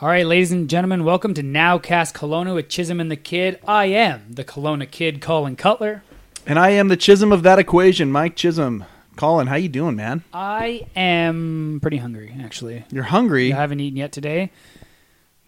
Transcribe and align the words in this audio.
All 0.00 0.08
right, 0.08 0.24
ladies 0.26 0.52
and 0.52 0.70
gentlemen, 0.70 1.02
welcome 1.02 1.34
to 1.34 1.42
Nowcast 1.42 2.12
Kelowna 2.12 2.54
with 2.54 2.68
Chisholm 2.68 3.00
and 3.00 3.10
the 3.10 3.16
Kid. 3.16 3.58
I 3.66 3.86
am 3.86 4.32
the 4.32 4.44
Kelowna 4.44 4.88
Kid, 4.88 5.20
Colin 5.20 5.56
Cutler. 5.56 6.04
And 6.46 6.56
I 6.56 6.70
am 6.70 6.86
the 6.86 6.96
Chisholm 6.96 7.32
of 7.32 7.42
that 7.42 7.58
equation, 7.58 8.12
Mike 8.12 8.36
Chisholm. 8.36 8.84
Colin, 9.16 9.48
how 9.48 9.56
you 9.56 9.68
doing, 9.68 9.96
man? 9.96 10.22
I 10.32 10.86
am 10.94 11.80
pretty 11.82 11.96
hungry, 11.96 12.32
actually. 12.40 12.84
You're 12.92 13.02
hungry. 13.04 13.52
I 13.52 13.56
haven't 13.56 13.80
eaten 13.80 13.96
yet 13.96 14.12
today. 14.12 14.52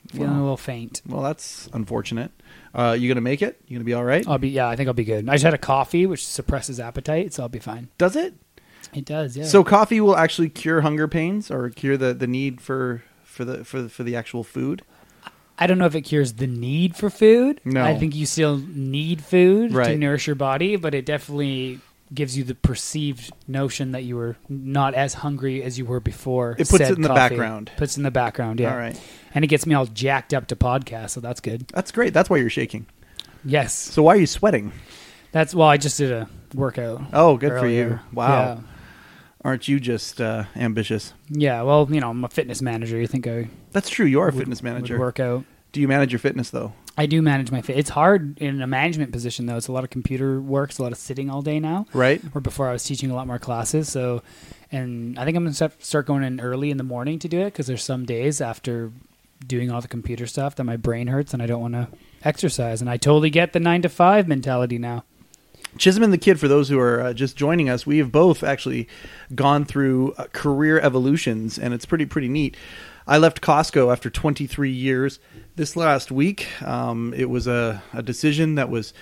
Feeling 0.09 0.31
Wow. 0.33 0.39
a 0.39 0.43
little 0.43 0.57
faint. 0.57 1.03
Well, 1.07 1.23
that's 1.23 1.69
unfortunate. 1.73 2.33
Uh, 2.75 2.97
you 2.99 3.07
gonna 3.07 3.21
make 3.21 3.43
it? 3.43 3.61
You 3.69 3.77
gonna 3.77 3.85
be 3.85 3.95
all 3.95 4.03
right? 4.05 4.27
I'll 4.27 4.39
be 4.39 4.49
yeah, 4.49 4.69
I 4.69 4.75
think 4.75 4.89
I'll 4.89 4.95
be 4.95 5.05
good. 5.05 5.29
I 5.29 5.35
just 5.35 5.45
had 5.45 5.55
a 5.55 5.59
coffee, 5.59 6.07
which 6.07 6.27
suppresses 6.27 6.81
appetite, 6.81 7.33
so 7.35 7.45
I'll 7.45 7.49
be 7.49 7.61
fine. 7.61 7.89
Does 7.99 8.17
it? 8.17 8.35
It 8.93 9.05
does, 9.05 9.37
yeah. 9.37 9.45
So 9.45 9.63
coffee 9.63 10.01
will 10.01 10.17
actually 10.17 10.49
cure 10.49 10.81
hunger 10.81 11.07
pains 11.07 11.49
or 11.53 11.71
cure 11.71 11.97
the, 11.97 12.13
the 12.13 12.27
need 12.27 12.61
for 12.61 13.05
for 13.41 13.45
the 13.47 13.65
for 13.65 13.83
the, 13.83 13.89
for 13.89 14.03
the 14.03 14.17
actual 14.17 14.45
food. 14.45 14.83
I 15.59 15.67
don't 15.67 15.79
know 15.79 15.87
if 15.87 15.95
it 15.95 16.03
cures 16.03 16.35
the 16.35 16.47
need 16.47 16.95
for 16.97 17.09
food. 17.11 17.61
No. 17.65 17.85
I 17.85 17.99
think 17.99 18.15
you 18.15 18.27
still 18.27 18.59
need 18.59 19.23
food 19.23 19.73
to 19.73 19.97
nourish 19.97 20.27
your 20.27 20.37
body, 20.37 20.77
but 20.77 20.95
it 20.95 21.07
definitely 21.07 21.81
gives 22.13 22.37
you 22.37 22.45
the 22.45 22.55
perceived 22.55 23.31
notion 23.47 23.93
that 23.93 24.03
you 24.03 24.17
were 24.17 24.37
not 24.49 24.95
as 24.95 25.15
hungry 25.15 25.63
as 25.63 25.79
you 25.79 25.85
were 25.85 26.01
before. 26.01 26.53
It 26.59 26.69
puts 26.69 26.81
it 26.81 26.97
in 26.97 27.03
the 27.03 27.09
background. 27.09 27.71
Puts 27.77 27.97
it 27.97 28.01
in 28.01 28.03
the 28.05 28.11
background, 28.11 28.59
yeah. 28.61 28.73
All 28.73 28.79
right. 28.79 28.99
And 29.35 29.45
it 29.45 29.49
gets 29.49 29.65
me 29.67 29.75
all 29.75 29.87
jacked 29.87 30.35
up 30.35 30.49
to 30.49 30.57
podcast, 30.57 31.11
so 31.11 31.21
that's 31.21 31.41
good. 31.41 31.69
That's 31.69 31.93
great. 31.93 32.13
That's 32.13 32.29
why 32.29 32.39
you're 32.39 32.51
shaking. 32.51 32.87
Yes. 33.45 33.75
So 33.75 34.03
why 34.03 34.15
are 34.15 34.19
you 34.19 34.27
sweating? 34.27 34.73
That's 35.33 35.55
well, 35.55 35.69
I 35.69 35.77
just 35.77 35.99
did 35.99 36.11
a 36.11 36.29
workout. 36.55 37.03
Oh, 37.13 37.37
good 37.37 37.53
for 37.59 37.69
you. 37.69 38.01
Wow. 38.13 38.29
Yeah. 38.43 38.61
Aren't 39.43 39.69
you 39.69 39.81
just 39.81 40.21
uh, 40.21 40.45
ambitious? 40.57 41.15
Yeah, 41.29 41.63
well, 41.63 41.89
you 41.91 42.01
know, 42.01 42.11
I'm 42.11 42.25
a 42.25 42.29
fitness 42.29 42.61
manager. 42.61 42.99
You 43.01 43.07
think 43.07 43.27
I 43.27 43.49
That's 43.73 43.89
true. 43.89 44.07
You 44.07 44.21
are 44.21 44.29
a 44.29 44.33
would- 44.33 44.39
fitness 44.39 44.63
manager. 44.63 44.95
would 44.95 45.01
work 45.01 45.21
out? 45.21 45.45
Do 45.73 45.81
you 45.81 45.87
manage 45.89 46.13
your 46.13 46.19
fitness 46.19 46.51
though? 46.51 46.73
I 46.99 47.07
do 47.07 47.23
manage 47.23 47.51
my 47.53 47.63
fit. 47.63 47.79
It's 47.79 47.91
hard 47.91 48.39
in 48.41 48.61
a 48.61 48.67
management 48.67 49.13
position 49.13 49.47
though. 49.47 49.57
It's 49.57 49.69
a 49.69 49.73
lot 49.73 49.85
of 49.85 49.91
computer 49.91 50.41
work. 50.41 50.71
It's 50.71 50.79
a 50.79 50.83
lot 50.83 50.91
of 50.93 50.99
sitting 50.99 51.31
all 51.31 51.43
day 51.43 51.61
now. 51.61 51.87
Right. 51.95 52.21
Or 52.35 52.41
before 52.41 52.69
I 52.69 52.73
was 52.73 52.83
teaching 52.85 53.11
a 53.11 53.15
lot 53.15 53.27
more 53.29 53.39
classes. 53.39 53.89
So, 53.89 54.23
and 54.73 55.17
I 55.19 55.25
think 55.25 55.37
I'm 55.37 55.45
gonna 55.45 55.55
start- 55.55 55.83
start 55.83 56.07
going 56.07 56.25
in 56.25 56.41
early 56.41 56.71
in 56.71 56.77
the 56.77 56.83
morning 56.85 57.19
to 57.21 57.29
do 57.29 57.39
it 57.41 57.47
because 57.47 57.69
there's 57.69 57.85
some 57.85 58.05
days 58.05 58.41
after 58.41 58.91
doing 59.47 59.71
all 59.71 59.81
the 59.81 59.89
computer 59.89 60.27
stuff 60.27 60.57
that 60.57 60.65
my 60.65 60.77
brain 60.77 61.07
hurts 61.07 61.33
and 61.33 61.41
I 61.43 61.47
don't 61.47 61.63
want 61.63 61.75
to 61.75 61.89
exercise. 62.25 62.81
And 62.83 62.91
I 62.91 62.97
totally 62.99 63.31
get 63.31 63.53
the 63.55 63.61
nine 63.61 63.81
to 63.83 63.89
five 63.89 64.29
mentality 64.29 64.77
now. 64.77 65.05
Chisholm 65.79 66.03
and 66.03 66.13
the 66.13 66.19
Kid, 66.19 66.41
for 66.41 66.49
those 66.49 66.69
who 66.69 66.79
are 66.79 67.01
uh, 67.01 67.13
just 67.13 67.37
joining 67.37 67.69
us, 67.69 67.87
we 67.87 67.99
have 67.99 68.11
both 68.11 68.43
actually 68.43 68.89
gone 69.35 69.65
through 69.65 70.13
uh, 70.13 70.27
career 70.33 70.81
evolutions, 70.81 71.59
and 71.59 71.73
it's 71.73 71.87
pretty 71.87 72.07
pretty 72.07 72.29
neat. 72.29 72.57
I 73.07 73.19
left 73.19 73.41
Costco 73.41 73.91
after 73.91 74.11
23 74.11 74.71
years 74.71 75.19
this 75.57 75.75
last 75.77 76.13
week. 76.13 76.47
Um, 76.63 77.13
it 77.17 77.29
was 77.29 77.47
a, 77.47 77.83
a 77.93 78.03
decision 78.03 78.55
that 78.55 78.69
was 78.69 78.93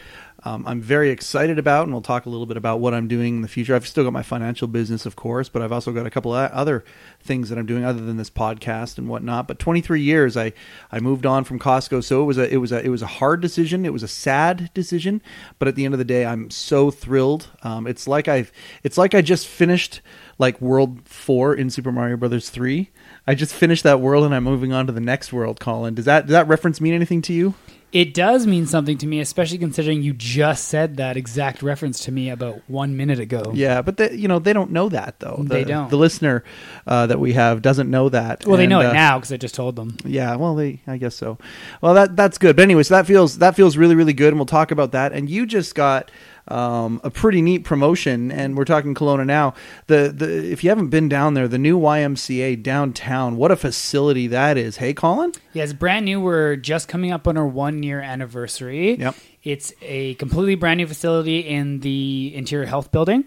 um, 0.44 0.64
I'm 0.66 0.80
very 0.80 1.10
excited 1.10 1.58
about, 1.58 1.84
and 1.84 1.92
we'll 1.92 2.00
talk 2.00 2.26
a 2.26 2.28
little 2.28 2.46
bit 2.46 2.56
about 2.56 2.78
what 2.78 2.94
I'm 2.94 3.08
doing 3.08 3.36
in 3.36 3.42
the 3.42 3.48
future. 3.48 3.74
I've 3.74 3.88
still 3.88 4.04
got 4.04 4.12
my 4.12 4.22
financial 4.22 4.68
business, 4.68 5.04
of 5.04 5.16
course, 5.16 5.48
but 5.48 5.62
I've 5.62 5.72
also 5.72 5.90
got 5.90 6.06
a 6.06 6.10
couple 6.10 6.32
of 6.32 6.50
other 6.52 6.84
things 7.20 7.48
that 7.48 7.58
I'm 7.58 7.66
doing 7.66 7.84
other 7.84 8.04
than 8.04 8.18
this 8.18 8.30
podcast 8.30 8.98
and 8.98 9.08
whatnot. 9.08 9.48
But 9.48 9.58
23 9.58 10.00
years, 10.00 10.36
I 10.36 10.52
I 10.92 11.00
moved 11.00 11.26
on 11.26 11.42
from 11.42 11.58
Costco, 11.58 12.04
so 12.04 12.22
it 12.22 12.26
was 12.26 12.38
a 12.38 12.52
it 12.52 12.58
was 12.58 12.70
a 12.70 12.84
it 12.84 12.88
was 12.88 13.02
a 13.02 13.06
hard 13.06 13.40
decision. 13.40 13.84
It 13.84 13.92
was 13.92 14.04
a 14.04 14.08
sad 14.08 14.70
decision, 14.74 15.22
but 15.58 15.66
at 15.66 15.74
the 15.74 15.84
end 15.84 15.94
of 15.94 15.98
the 15.98 16.04
day, 16.04 16.24
I'm 16.24 16.50
so 16.50 16.92
thrilled. 16.92 17.48
Um, 17.64 17.88
it's 17.88 18.06
like 18.06 18.28
I've 18.28 18.52
it's 18.84 18.96
like 18.96 19.14
I 19.14 19.22
just 19.22 19.46
finished 19.46 20.00
like 20.38 20.60
World 20.60 21.00
Four 21.04 21.54
in 21.54 21.70
Super 21.70 21.92
Mario 21.92 22.16
Brothers 22.16 22.50
Three. 22.50 22.90
I 23.26 23.34
just 23.34 23.54
finished 23.54 23.82
that 23.82 24.00
world, 24.00 24.24
and 24.24 24.34
I'm 24.34 24.44
moving 24.44 24.72
on 24.72 24.86
to 24.86 24.92
the 24.92 25.00
next 25.00 25.32
world. 25.32 25.60
Colin, 25.60 25.94
does 25.94 26.06
that 26.06 26.26
does 26.26 26.32
that 26.32 26.48
reference 26.48 26.80
mean 26.80 26.94
anything 26.94 27.22
to 27.22 27.32
you? 27.32 27.54
It 27.90 28.12
does 28.12 28.46
mean 28.46 28.66
something 28.66 28.98
to 28.98 29.06
me, 29.06 29.18
especially 29.20 29.56
considering 29.56 30.02
you 30.02 30.12
just 30.12 30.68
said 30.68 30.98
that 30.98 31.16
exact 31.16 31.62
reference 31.62 32.00
to 32.00 32.12
me 32.12 32.28
about 32.28 32.60
one 32.66 32.98
minute 32.98 33.18
ago. 33.18 33.50
Yeah, 33.54 33.80
but 33.80 33.96
they, 33.96 34.12
you 34.12 34.28
know 34.28 34.38
they 34.38 34.52
don't 34.52 34.72
know 34.72 34.90
that 34.90 35.20
though. 35.20 35.38
The, 35.42 35.48
They 35.48 35.64
don't. 35.64 35.88
The 35.88 35.96
listener 35.96 36.44
uh, 36.86 37.06
that 37.06 37.18
we 37.18 37.32
have 37.32 37.62
doesn't 37.62 37.90
know 37.90 38.10
that. 38.10 38.44
Well, 38.44 38.58
they 38.58 38.66
know 38.66 38.80
uh, 38.80 38.90
it 38.90 38.92
now 38.92 39.18
because 39.18 39.32
I 39.32 39.38
just 39.38 39.54
told 39.54 39.74
them. 39.76 39.96
Yeah, 40.04 40.36
well, 40.36 40.54
they, 40.54 40.82
I 40.86 40.98
guess 40.98 41.14
so. 41.14 41.38
Well, 41.80 41.94
that 41.94 42.14
that's 42.14 42.36
good. 42.36 42.56
But 42.56 42.62
anyway, 42.62 42.82
so 42.82 42.94
that 42.94 43.06
feels 43.06 43.38
that 43.38 43.56
feels 43.56 43.78
really 43.78 43.94
really 43.94 44.12
good, 44.12 44.28
and 44.28 44.36
we'll 44.36 44.44
talk 44.44 44.70
about 44.70 44.92
that. 44.92 45.14
And 45.14 45.30
you 45.30 45.46
just 45.46 45.74
got 45.74 46.10
um, 46.50 47.00
a 47.04 47.10
pretty 47.10 47.42
neat 47.42 47.64
promotion, 47.64 48.30
and 48.30 48.56
we're 48.56 48.64
talking 48.64 48.94
Kelowna 48.94 49.26
now. 49.26 49.54
The 49.86 50.12
the 50.14 50.50
if 50.52 50.62
you 50.64 50.70
haven't 50.70 50.88
been 50.88 51.08
down 51.08 51.34
there, 51.34 51.48
the 51.48 51.58
new 51.58 51.78
YMCA 51.78 52.62
downtown, 52.62 53.36
what 53.36 53.50
a 53.50 53.56
facility 53.56 54.26
that 54.28 54.56
is. 54.56 54.76
Hey, 54.78 54.94
Colin. 54.94 55.32
Yeah, 55.52 55.64
it's 55.64 55.72
brand 55.72 56.04
new. 56.04 56.20
We're 56.20 56.56
just 56.56 56.88
coming 56.88 57.10
up 57.12 57.28
on 57.28 57.36
our 57.36 57.46
one 57.46 57.82
year 57.82 58.00
anniversary. 58.00 58.96
Yep. 58.98 59.14
It's 59.44 59.72
a 59.82 60.14
completely 60.14 60.54
brand 60.56 60.78
new 60.78 60.86
facility 60.86 61.40
in 61.40 61.80
the 61.80 62.32
Interior 62.34 62.66
Health 62.66 62.90
Building. 62.90 63.24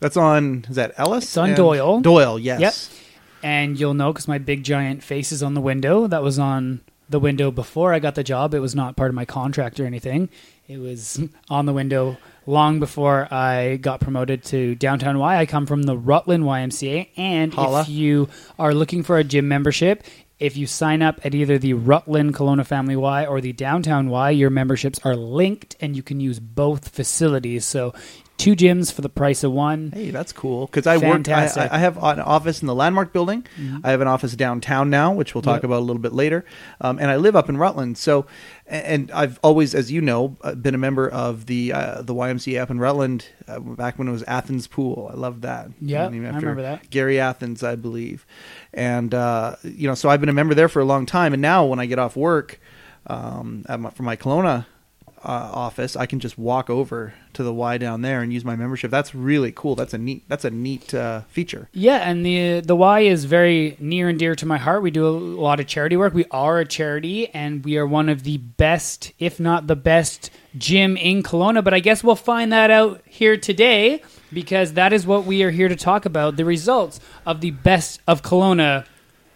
That's 0.00 0.16
on. 0.16 0.66
Is 0.68 0.76
that 0.76 0.92
Ellis? 0.96 1.24
It's 1.24 1.36
on 1.36 1.48
And- 1.50 1.56
Doyle. 1.56 2.00
Doyle. 2.00 2.38
Yes. 2.38 2.60
Yep. 2.60 3.02
And 3.42 3.78
you'll 3.80 3.94
know 3.94 4.12
because 4.12 4.26
my 4.28 4.38
big 4.38 4.64
giant 4.64 5.02
face 5.02 5.30
is 5.32 5.42
on 5.42 5.54
the 5.54 5.60
window. 5.60 6.06
That 6.06 6.22
was 6.22 6.38
on 6.38 6.80
the 7.08 7.20
window 7.20 7.50
before 7.50 7.92
I 7.92 7.98
got 7.98 8.14
the 8.14 8.24
job. 8.24 8.54
It 8.54 8.60
was 8.60 8.74
not 8.74 8.96
part 8.96 9.10
of 9.10 9.14
my 9.14 9.24
contract 9.24 9.78
or 9.78 9.86
anything. 9.86 10.28
It 10.68 10.78
was 10.78 11.20
on 11.50 11.66
the 11.66 11.72
window 11.72 12.16
long 12.46 12.80
before 12.80 13.32
I 13.32 13.76
got 13.76 14.00
promoted 14.00 14.44
to 14.46 14.74
Downtown 14.74 15.18
Y. 15.18 15.36
I 15.36 15.46
come 15.46 15.66
from 15.66 15.84
the 15.84 15.96
Rutland 15.96 16.44
YMCA. 16.44 17.08
And 17.16 17.52
Holla. 17.54 17.82
if 17.82 17.88
you 17.88 18.28
are 18.58 18.74
looking 18.74 19.02
for 19.02 19.18
a 19.18 19.24
gym 19.24 19.48
membership, 19.48 20.04
if 20.38 20.56
you 20.56 20.66
sign 20.66 21.00
up 21.00 21.24
at 21.24 21.34
either 21.34 21.58
the 21.58 21.74
Rutland 21.74 22.34
Kelowna 22.34 22.66
Family 22.66 22.96
Y 22.96 23.24
or 23.24 23.40
the 23.40 23.52
Downtown 23.52 24.08
Y, 24.08 24.30
your 24.30 24.50
memberships 24.50 25.00
are 25.04 25.16
linked 25.16 25.76
and 25.80 25.96
you 25.96 26.02
can 26.02 26.20
use 26.20 26.40
both 26.40 26.88
facilities. 26.88 27.64
So 27.64 27.94
two 28.38 28.54
gyms 28.54 28.92
for 28.92 29.00
the 29.02 29.08
price 29.08 29.42
of 29.44 29.52
one. 29.52 29.90
Hey, 29.94 30.10
that's 30.10 30.32
cool. 30.32 30.66
Because 30.66 30.86
I 30.86 30.96
work. 30.98 31.28
I, 31.28 31.68
I 31.70 31.78
have 31.78 31.96
an 31.96 32.20
office 32.20 32.60
in 32.60 32.66
the 32.66 32.74
Landmark 32.74 33.12
Building. 33.12 33.46
I 33.82 33.90
have 33.90 34.00
an 34.00 34.08
office 34.08 34.34
downtown 34.36 34.90
now, 34.90 35.12
which 35.12 35.34
we'll 35.34 35.42
talk 35.42 35.56
Yep. 35.56 35.64
about 35.64 35.78
a 35.78 35.86
little 35.86 36.02
bit 36.02 36.12
later. 36.12 36.44
Um, 36.80 36.98
and 36.98 37.10
I 37.10 37.16
live 37.16 37.34
up 37.34 37.48
in 37.48 37.56
Rutland. 37.56 37.96
So, 37.98 38.26
and 38.66 39.10
I've 39.10 39.38
always, 39.42 39.74
as 39.74 39.90
you 39.90 40.00
know, 40.00 40.36
uh, 40.42 40.54
been 40.54 40.74
a 40.74 40.78
member 40.78 41.08
of 41.08 41.46
the 41.46 41.72
uh, 41.72 42.02
the 42.02 42.14
YMCA 42.14 42.60
up 42.60 42.70
in 42.70 42.78
Rutland 42.78 43.26
uh, 43.48 43.58
back 43.60 43.98
when 43.98 44.08
it 44.08 44.12
was 44.12 44.22
Athans 44.24 44.66
Pool. 44.66 45.10
I 45.12 45.16
love 45.16 45.40
that. 45.42 45.68
Yeah, 45.80 46.04
I 46.04 46.08
remember 46.08 46.62
that. 46.62 46.90
Gary 46.90 47.16
Athans, 47.18 47.62
I 47.62 47.74
believe. 47.76 48.26
And 48.74 49.14
uh, 49.14 49.56
you 49.62 49.88
know, 49.88 49.94
so 49.94 50.08
I've 50.10 50.20
been 50.20 50.28
a 50.28 50.34
member 50.34 50.54
there 50.54 50.68
for 50.68 50.80
a 50.80 50.84
long 50.84 51.06
time. 51.06 51.32
And 51.32 51.40
now, 51.40 51.64
when 51.64 51.78
I 51.78 51.86
get 51.86 51.98
off 51.98 52.16
work 52.16 52.60
um, 53.06 53.64
at 53.68 53.80
my, 53.80 53.90
from 53.90 54.06
my 54.06 54.16
Kelowna 54.16 54.66
uh, 55.26 55.50
office, 55.52 55.96
I 55.96 56.06
can 56.06 56.20
just 56.20 56.38
walk 56.38 56.70
over 56.70 57.12
to 57.32 57.42
the 57.42 57.52
Y 57.52 57.78
down 57.78 58.02
there 58.02 58.22
and 58.22 58.32
use 58.32 58.44
my 58.44 58.54
membership. 58.54 58.92
That's 58.92 59.12
really 59.12 59.50
cool. 59.50 59.74
That's 59.74 59.92
a 59.92 59.98
neat. 59.98 60.22
That's 60.28 60.44
a 60.44 60.50
neat 60.50 60.94
uh, 60.94 61.22
feature. 61.22 61.68
Yeah, 61.72 61.96
and 61.96 62.24
the 62.24 62.60
the 62.60 62.76
Y 62.76 63.00
is 63.00 63.24
very 63.24 63.76
near 63.80 64.08
and 64.08 64.18
dear 64.18 64.36
to 64.36 64.46
my 64.46 64.56
heart. 64.56 64.82
We 64.82 64.92
do 64.92 65.06
a 65.06 65.10
lot 65.10 65.58
of 65.58 65.66
charity 65.66 65.96
work. 65.96 66.14
We 66.14 66.26
are 66.30 66.60
a 66.60 66.64
charity, 66.64 67.28
and 67.34 67.64
we 67.64 67.76
are 67.76 67.86
one 67.86 68.08
of 68.08 68.22
the 68.22 68.38
best, 68.38 69.12
if 69.18 69.40
not 69.40 69.66
the 69.66 69.76
best, 69.76 70.30
gym 70.56 70.96
in 70.96 71.24
Kelowna. 71.24 71.64
But 71.64 71.74
I 71.74 71.80
guess 71.80 72.04
we'll 72.04 72.14
find 72.14 72.52
that 72.52 72.70
out 72.70 73.02
here 73.04 73.36
today 73.36 74.02
because 74.32 74.74
that 74.74 74.92
is 74.92 75.06
what 75.06 75.24
we 75.24 75.42
are 75.42 75.50
here 75.50 75.68
to 75.68 75.76
talk 75.76 76.06
about: 76.06 76.36
the 76.36 76.44
results 76.44 77.00
of 77.26 77.40
the 77.40 77.50
best 77.50 78.00
of 78.06 78.22
Kelowna 78.22 78.86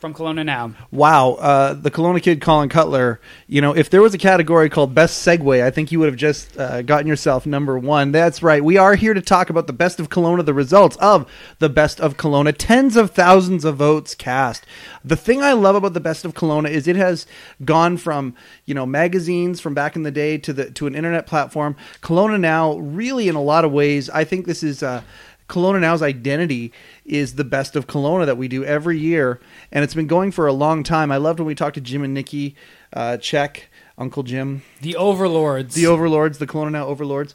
from 0.00 0.14
Kelowna 0.14 0.44
now. 0.44 0.72
Wow, 0.90 1.32
uh, 1.32 1.74
the 1.74 1.90
Kelowna 1.90 2.22
kid, 2.22 2.40
Colin 2.40 2.68
Cutler. 2.68 3.20
You 3.46 3.60
know, 3.60 3.76
if 3.76 3.90
there 3.90 4.00
was 4.00 4.14
a 4.14 4.18
category 4.18 4.70
called 4.70 4.94
best 4.94 5.26
segue, 5.26 5.62
I 5.62 5.70
think 5.70 5.92
you 5.92 5.98
would 5.98 6.08
have 6.08 6.16
just 6.16 6.56
uh, 6.58 6.82
gotten 6.82 7.06
yourself 7.06 7.44
number 7.46 7.78
one. 7.78 8.10
That's 8.10 8.42
right. 8.42 8.64
We 8.64 8.78
are 8.78 8.94
here 8.94 9.14
to 9.14 9.20
talk 9.20 9.50
about 9.50 9.66
the 9.66 9.72
best 9.72 10.00
of 10.00 10.08
Kelowna, 10.08 10.44
the 10.44 10.54
results 10.54 10.96
of 10.96 11.30
the 11.58 11.68
best 11.68 12.00
of 12.00 12.16
Kelowna. 12.16 12.54
Tens 12.56 12.96
of 12.96 13.10
thousands 13.10 13.64
of 13.64 13.76
votes 13.76 14.14
cast. 14.14 14.64
The 15.04 15.16
thing 15.16 15.42
I 15.42 15.52
love 15.52 15.76
about 15.76 15.92
the 15.92 16.00
best 16.00 16.24
of 16.24 16.34
Kelowna 16.34 16.70
is 16.70 16.88
it 16.88 16.96
has 16.96 17.26
gone 17.64 17.96
from 17.98 18.34
you 18.64 18.74
know 18.74 18.86
magazines 18.86 19.60
from 19.60 19.74
back 19.74 19.96
in 19.96 20.03
the 20.03 20.10
day 20.10 20.38
to 20.38 20.53
the 20.53 20.70
to 20.70 20.86
an 20.86 20.94
internet 20.94 21.26
platform. 21.26 21.76
Kelowna 22.00 22.41
now, 22.41 22.76
really, 22.78 23.28
in 23.28 23.34
a 23.34 23.42
lot 23.42 23.64
of 23.64 23.72
ways, 23.72 24.08
I 24.10 24.24
think 24.24 24.46
this 24.46 24.62
is. 24.62 24.82
Uh, 24.82 25.03
Kelowna 25.50 25.80
Now's 25.80 26.00
identity 26.00 26.72
is 27.10 27.34
the 27.34 27.45
best 27.45 27.77
of 27.77 27.86
Kelowna 27.86 28.24
that 28.27 28.36
we 28.39 28.48
do 28.48 28.65
every 28.65 28.98
year, 28.98 29.41
and 29.72 29.83
it's 29.84 29.95
been 29.95 30.07
going 30.07 30.30
for 30.30 30.47
a 30.47 30.53
long 30.53 30.83
time. 30.83 31.10
I 31.10 31.16
loved 31.16 31.41
when 31.41 31.47
we 31.47 31.54
talked 31.54 31.74
to 31.74 31.80
Jim 31.80 32.03
and 32.04 32.15
Nikki 32.15 32.54
uh, 32.92 33.16
Check, 33.16 33.68
Uncle 33.98 34.22
Jim, 34.22 34.62
The 34.80 34.97
Overlords. 34.97 35.74
the 35.74 35.86
Overlords, 35.86 36.39
the 36.39 36.47
Kelowna 36.47 36.72
Now 36.72 36.86
Overlords. 36.86 37.34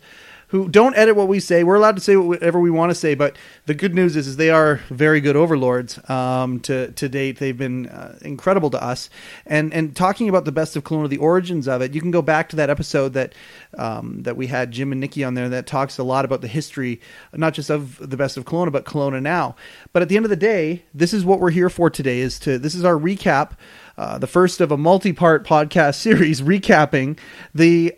Who 0.50 0.70
don't 0.70 0.96
edit 0.96 1.16
what 1.16 1.28
we 1.28 1.40
say. 1.40 1.64
We're 1.64 1.76
allowed 1.76 1.96
to 1.96 2.02
say 2.02 2.16
whatever 2.16 2.60
we 2.60 2.70
want 2.70 2.92
to 2.92 2.96
say, 2.96 3.16
but 3.16 3.38
the 3.66 3.74
good 3.74 3.96
news 3.96 4.16
is, 4.16 4.28
is 4.28 4.38
they 4.38 4.50
are 4.50 4.82
very 4.90 5.20
good 5.20 5.36
overlords. 5.36 6.00
Um, 6.10 6.60
to 6.62 6.92
to 6.92 7.10
date, 7.10 7.40
they've 7.40 7.58
been 7.58 7.88
uh, 7.88 8.18
incredible 8.22 8.70
to 8.72 8.84
us. 8.84 9.10
And 9.46 9.74
and 9.74 9.96
talking 9.96 10.30
about 10.30 10.46
the 10.46 10.52
best 10.52 10.76
of 10.76 10.84
Kelowna, 10.84 11.10
the 11.10 11.18
origins 11.18 11.68
of 11.68 11.82
it, 11.82 11.94
you 11.94 12.02
can 12.02 12.12
go 12.12 12.22
back 12.22 12.50
to 12.50 12.56
that 12.58 12.70
episode 12.70 13.14
that 13.14 13.34
um, 13.78 14.24
that 14.24 14.38
we 14.38 14.48
had 14.48 14.72
Jim 14.72 14.92
and 14.92 15.02
Nikki 15.02 15.24
on 15.24 15.34
there 15.34 15.50
that 15.50 15.68
talks 15.68 15.98
a 15.98 16.04
lot 16.04 16.26
about 16.26 16.42
the 16.42 16.48
history, 16.48 17.02
not 17.34 17.54
just 17.54 17.70
of 17.70 17.98
the 17.98 18.18
best 18.18 18.38
of 18.38 18.46
Kelowna, 18.46 18.72
but 18.72 18.86
Kelowna 18.86 19.22
now. 19.22 19.56
But 19.94 20.02
at 20.02 20.10
the 20.10 20.16
end 20.16 20.26
of 20.26 20.30
the 20.30 20.36
day, 20.36 20.84
this 20.94 21.14
is 21.14 21.26
what 21.26 21.40
we're 21.40 21.52
here 21.52 21.70
for 21.70 21.90
today. 21.90 22.20
Is 22.20 22.40
to 22.40 22.60
this 22.60 22.76
is 22.76 22.84
our 22.84 22.96
recap. 22.96 23.52
Uh, 23.98 24.18
the 24.18 24.28
first 24.28 24.60
of 24.60 24.72
a 24.72 24.78
multi-part 24.78 25.46
podcast 25.48 25.96
series 26.02 26.42
recapping 26.42 27.18
the 27.54 27.98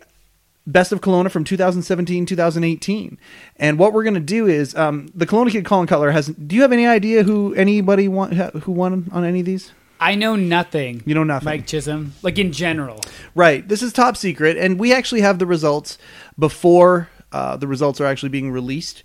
Best 0.68 0.92
of 0.92 1.00
Kelowna 1.00 1.30
from 1.30 1.44
2017 1.44 2.26
2018. 2.26 3.18
And 3.56 3.78
what 3.78 3.92
we're 3.92 4.02
going 4.04 4.14
to 4.14 4.20
do 4.20 4.46
is 4.46 4.74
um, 4.76 5.08
the 5.14 5.26
Kelowna 5.26 5.50
kid 5.50 5.64
Colin 5.64 5.86
Cutler 5.86 6.10
has. 6.10 6.28
Do 6.28 6.54
you 6.54 6.62
have 6.62 6.72
any 6.72 6.86
idea 6.86 7.22
who 7.22 7.54
anybody 7.54 8.06
won, 8.06 8.32
who 8.32 8.72
won 8.72 9.08
on 9.10 9.24
any 9.24 9.40
of 9.40 9.46
these? 9.46 9.72
I 10.00 10.14
know 10.14 10.36
nothing. 10.36 11.02
You 11.06 11.14
know 11.14 11.24
nothing. 11.24 11.46
Mike 11.46 11.66
Chisholm, 11.66 12.12
like 12.22 12.38
in 12.38 12.52
general. 12.52 13.00
Right. 13.34 13.66
This 13.66 13.82
is 13.82 13.92
top 13.92 14.16
secret, 14.16 14.56
and 14.56 14.78
we 14.78 14.92
actually 14.92 15.22
have 15.22 15.38
the 15.38 15.46
results 15.46 15.98
before 16.38 17.08
uh, 17.32 17.56
the 17.56 17.66
results 17.66 18.00
are 18.00 18.06
actually 18.06 18.28
being 18.28 18.50
released. 18.50 19.02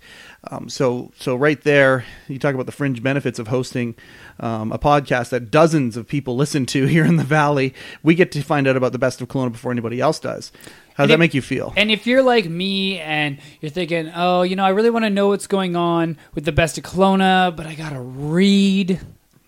Um, 0.50 0.68
so, 0.68 1.10
so 1.18 1.36
right 1.36 1.60
there, 1.62 2.04
you 2.28 2.38
talk 2.38 2.54
about 2.54 2.66
the 2.66 2.72
fringe 2.72 3.02
benefits 3.02 3.38
of 3.38 3.48
hosting 3.48 3.94
um, 4.40 4.72
a 4.72 4.78
podcast 4.78 5.30
that 5.30 5.50
dozens 5.50 5.96
of 5.96 6.06
people 6.06 6.36
listen 6.36 6.66
to 6.66 6.86
here 6.86 7.04
in 7.04 7.16
the 7.16 7.24
valley. 7.24 7.74
We 8.02 8.14
get 8.14 8.32
to 8.32 8.42
find 8.42 8.66
out 8.66 8.76
about 8.76 8.92
the 8.92 8.98
best 8.98 9.20
of 9.20 9.28
Kelowna 9.28 9.52
before 9.52 9.72
anybody 9.72 10.00
else 10.00 10.18
does. 10.20 10.52
How 10.94 11.04
does 11.04 11.04
And 11.04 11.10
that 11.10 11.14
if- 11.14 11.18
make 11.20 11.34
you 11.34 11.42
feel? 11.42 11.72
And 11.76 11.90
if 11.90 12.06
you're 12.06 12.22
like 12.22 12.46
me 12.48 12.98
and 13.00 13.38
you're 13.60 13.70
thinking, 13.70 14.10
oh, 14.14 14.42
you 14.42 14.54
know, 14.56 14.64
I 14.64 14.68
really 14.70 14.90
want 14.90 15.04
to 15.04 15.10
know 15.10 15.28
what's 15.28 15.46
going 15.46 15.76
on 15.76 16.18
with 16.34 16.44
the 16.44 16.52
best 16.52 16.78
of 16.78 16.84
Kelowna, 16.84 17.54
but 17.56 17.66
I 17.66 17.74
gotta 17.74 18.00
read 18.00 19.00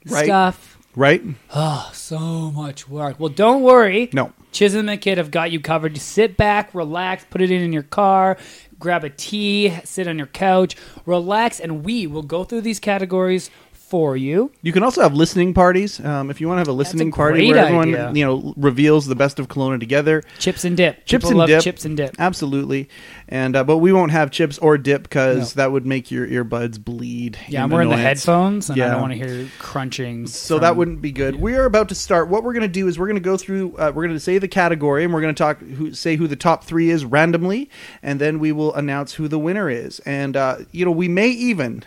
Right. 0.08 0.24
stuff. 0.24 0.78
right? 0.94 1.22
Oh, 1.54 1.90
so 1.92 2.18
much 2.52 2.88
work. 2.88 3.20
Well, 3.20 3.28
don't 3.28 3.62
worry. 3.62 4.08
No. 4.12 4.32
Chisholm 4.52 4.88
and 4.88 4.98
Kid 5.00 5.18
have 5.18 5.30
got 5.30 5.50
you 5.50 5.60
covered. 5.60 5.94
Just 5.94 6.08
sit 6.08 6.36
back, 6.38 6.74
relax, 6.74 7.26
put 7.28 7.42
it 7.42 7.50
in 7.50 7.60
in 7.60 7.72
your 7.74 7.82
car, 7.82 8.38
grab 8.78 9.04
a 9.04 9.10
tea, 9.10 9.70
sit 9.84 10.06
on 10.06 10.18
your 10.18 10.26
couch, 10.26 10.76
relax, 11.04 11.60
and 11.60 11.84
we 11.84 12.06
will 12.06 12.22
go 12.22 12.44
through 12.44 12.62
these 12.62 12.80
categories 12.80 13.50
for 13.88 14.16
you. 14.16 14.50
You 14.62 14.72
can 14.72 14.82
also 14.82 15.00
have 15.02 15.14
listening 15.14 15.54
parties. 15.54 16.00
Um, 16.04 16.28
if 16.30 16.40
you 16.40 16.48
want 16.48 16.56
to 16.56 16.60
have 16.60 16.68
a 16.68 16.72
listening 16.72 17.12
party 17.12 17.48
where 17.48 17.58
everyone 17.58 17.88
idea. 17.94 18.12
you 18.14 18.24
know 18.24 18.52
reveals 18.56 19.06
the 19.06 19.14
best 19.14 19.38
of 19.38 19.48
Kelowna 19.48 19.78
together, 19.78 20.22
Chips 20.38 20.64
and 20.64 20.76
dip. 20.76 21.04
Chips 21.06 21.22
People 21.24 21.30
and 21.30 21.38
love 21.38 21.48
dip. 21.48 21.62
Chips 21.62 21.84
and 21.84 21.96
dip. 21.96 22.16
absolutely. 22.18 22.88
And 23.28 23.54
uh, 23.56 23.64
but 23.64 23.78
we 23.78 23.92
won't 23.92 24.10
have 24.12 24.30
chips 24.30 24.58
or 24.58 24.76
dip 24.78 25.02
because 25.04 25.54
No. 25.56 25.62
that 25.62 25.72
would 25.72 25.86
make 25.86 26.10
your 26.10 26.26
earbuds 26.26 26.82
bleed. 26.82 27.38
Yeah, 27.48 27.60
in 27.60 27.64
I'm 27.64 27.70
wearing 27.70 27.88
the 27.88 27.96
headphones, 27.96 28.70
and 28.70 28.80
I 28.80 28.90
don't 28.90 29.00
want 29.00 29.12
to 29.12 29.18
hear 29.18 29.48
crunching. 29.58 30.26
So 30.26 30.56
from- 30.56 30.62
that 30.62 30.76
wouldn't 30.76 31.00
be 31.00 31.12
good. 31.12 31.36
We 31.36 31.54
are 31.54 31.64
about 31.64 31.88
to 31.90 31.94
start. 31.94 32.28
What 32.28 32.42
we're 32.44 32.52
going 32.54 32.62
to 32.62 32.68
do 32.68 32.88
is 32.88 32.98
we're 32.98 33.06
going 33.06 33.14
to 33.16 33.20
go 33.20 33.36
through. 33.36 33.76
Uh, 33.76 33.92
we're 33.94 34.04
going 34.04 34.16
to 34.16 34.20
say 34.20 34.38
the 34.38 34.48
category, 34.48 35.04
and 35.04 35.12
we're 35.14 35.20
going 35.20 35.34
to 35.34 35.38
talk. 35.38 35.60
Who, 35.60 35.92
say 35.94 36.16
who 36.16 36.26
the 36.26 36.36
top 36.36 36.64
three 36.64 36.90
is 36.90 37.04
randomly, 37.04 37.70
and 38.02 38.20
then 38.20 38.38
we 38.38 38.52
will 38.52 38.74
announce 38.74 39.14
who 39.14 39.28
the 39.28 39.38
winner 39.38 39.68
is. 39.70 40.00
And 40.00 40.36
uh, 40.36 40.58
you 40.72 40.84
know, 40.84 40.90
we 40.90 41.08
may 41.08 41.28
even 41.28 41.84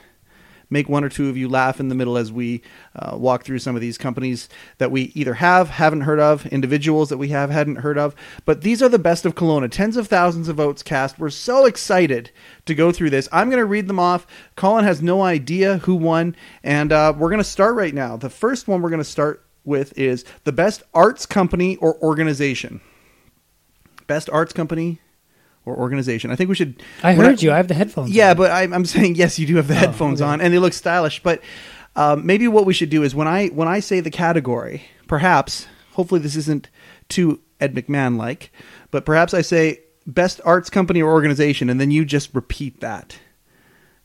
make 0.70 0.88
one 0.88 1.04
or 1.04 1.10
two 1.10 1.30
of 1.30 1.38
you 1.38 1.50
laugh 1.50 1.80
in 1.80 1.90
the 1.90 1.96
middle 1.96 2.18
as 2.18 2.32
we 2.32 2.62
uh, 2.96 3.18
walk 3.18 3.44
through 3.44 3.60
some 3.60 3.76
of 3.76 3.82
these 3.82 3.98
companies 3.98 4.50
that 4.78 4.92
we 4.92 5.12
either 5.16 5.36
have, 5.36 5.70
haven't 5.70 6.02
heard 6.02 6.20
of, 6.20 6.46
individuals 6.48 7.10
that 7.10 7.18
we 7.18 7.30
have, 7.30 7.50
hadn't 7.50 7.78
heard 7.78 7.98
of. 7.98 8.16
But 8.46 8.62
these 8.62 8.82
are 8.82 8.90
the 8.90 9.00
best 9.00 9.26
of 9.26 9.36
Kelowna. 9.36 9.70
Tens 9.72 9.98
of 9.98 10.08
thousands 10.08 10.48
of 10.48 10.58
votes 10.58 10.84
cast. 10.84 11.20
We're 11.20 11.30
so 11.30 11.66
excited 11.66 12.32
to 12.66 12.76
go 12.76 12.92
through 12.92 13.10
this. 13.10 13.30
I'm 13.32 13.50
going 13.50 13.60
to 13.60 13.66
read 13.66 13.88
them 13.88 14.00
off. 14.00 14.28
Colin 14.56 14.86
has 14.86 15.02
no 15.02 15.22
idea 15.22 15.80
who 15.80 15.96
won, 15.96 16.36
and 16.64 16.92
uh, 16.92 17.14
we're 17.18 17.30
going 17.30 17.40
to 17.40 17.44
start 17.44 17.76
right 17.76 17.94
now. 17.94 18.18
The 18.18 18.30
first 18.30 18.68
one 18.68 18.82
we're 18.82 18.90
going 18.90 19.00
to 19.00 19.06
start 19.06 19.46
with 19.66 19.98
is 19.98 20.26
the 20.44 20.52
best 20.52 20.84
arts 20.94 21.26
company 21.26 21.76
or 21.78 22.02
organization. 22.02 22.82
Best 24.08 24.30
arts 24.30 24.54
company 24.54 25.00
or 25.70 25.78
organization. 25.78 26.32
I 26.32 26.36
think 26.36 26.50
we 26.50 26.56
should. 26.56 26.82
I 27.04 27.14
heard 27.14 27.24
not- 27.26 27.44
you. 27.44 27.52
I 27.52 27.58
have 27.58 27.68
the 27.68 27.74
headphones. 27.74 28.12
yeah, 28.12 28.32
on. 28.32 28.38
but 28.38 28.52
I'm, 28.52 28.74
I'm 28.74 28.86
saying 28.86 29.16
yes, 29.16 29.38
you 29.40 29.46
do 29.48 29.56
have 29.58 29.68
the 29.68 29.76
headphones 29.76 30.22
Oh, 30.22 30.26
okay. 30.26 30.34
on, 30.34 30.42
and 30.42 30.54
they 30.54 30.60
look 30.60 30.74
stylish. 30.74 31.22
But 31.24 31.42
um, 31.96 32.26
maybe 32.26 32.48
what 32.48 32.66
we 32.66 32.74
should 32.74 32.90
do 32.90 33.04
is 33.04 33.14
when 33.16 33.28
I 33.28 33.48
when 33.48 33.68
I 33.68 33.80
say 33.80 34.00
the 34.00 34.12
category, 34.12 34.84
perhaps, 35.08 35.68
hopefully 35.94 36.22
this 36.22 36.36
isn't 36.36 36.70
too 37.10 37.40
Ed 37.60 37.74
McMahon 37.76 38.18
like, 38.18 38.52
but 38.92 39.06
perhaps 39.06 39.34
I 39.34 39.42
say 39.42 39.82
best 40.08 40.42
arts 40.46 40.70
company 40.70 41.02
or 41.02 41.12
organization, 41.12 41.70
and 41.70 41.80
then 41.80 41.92
you 41.92 42.06
just 42.06 42.34
repeat 42.34 42.80
that 42.82 43.18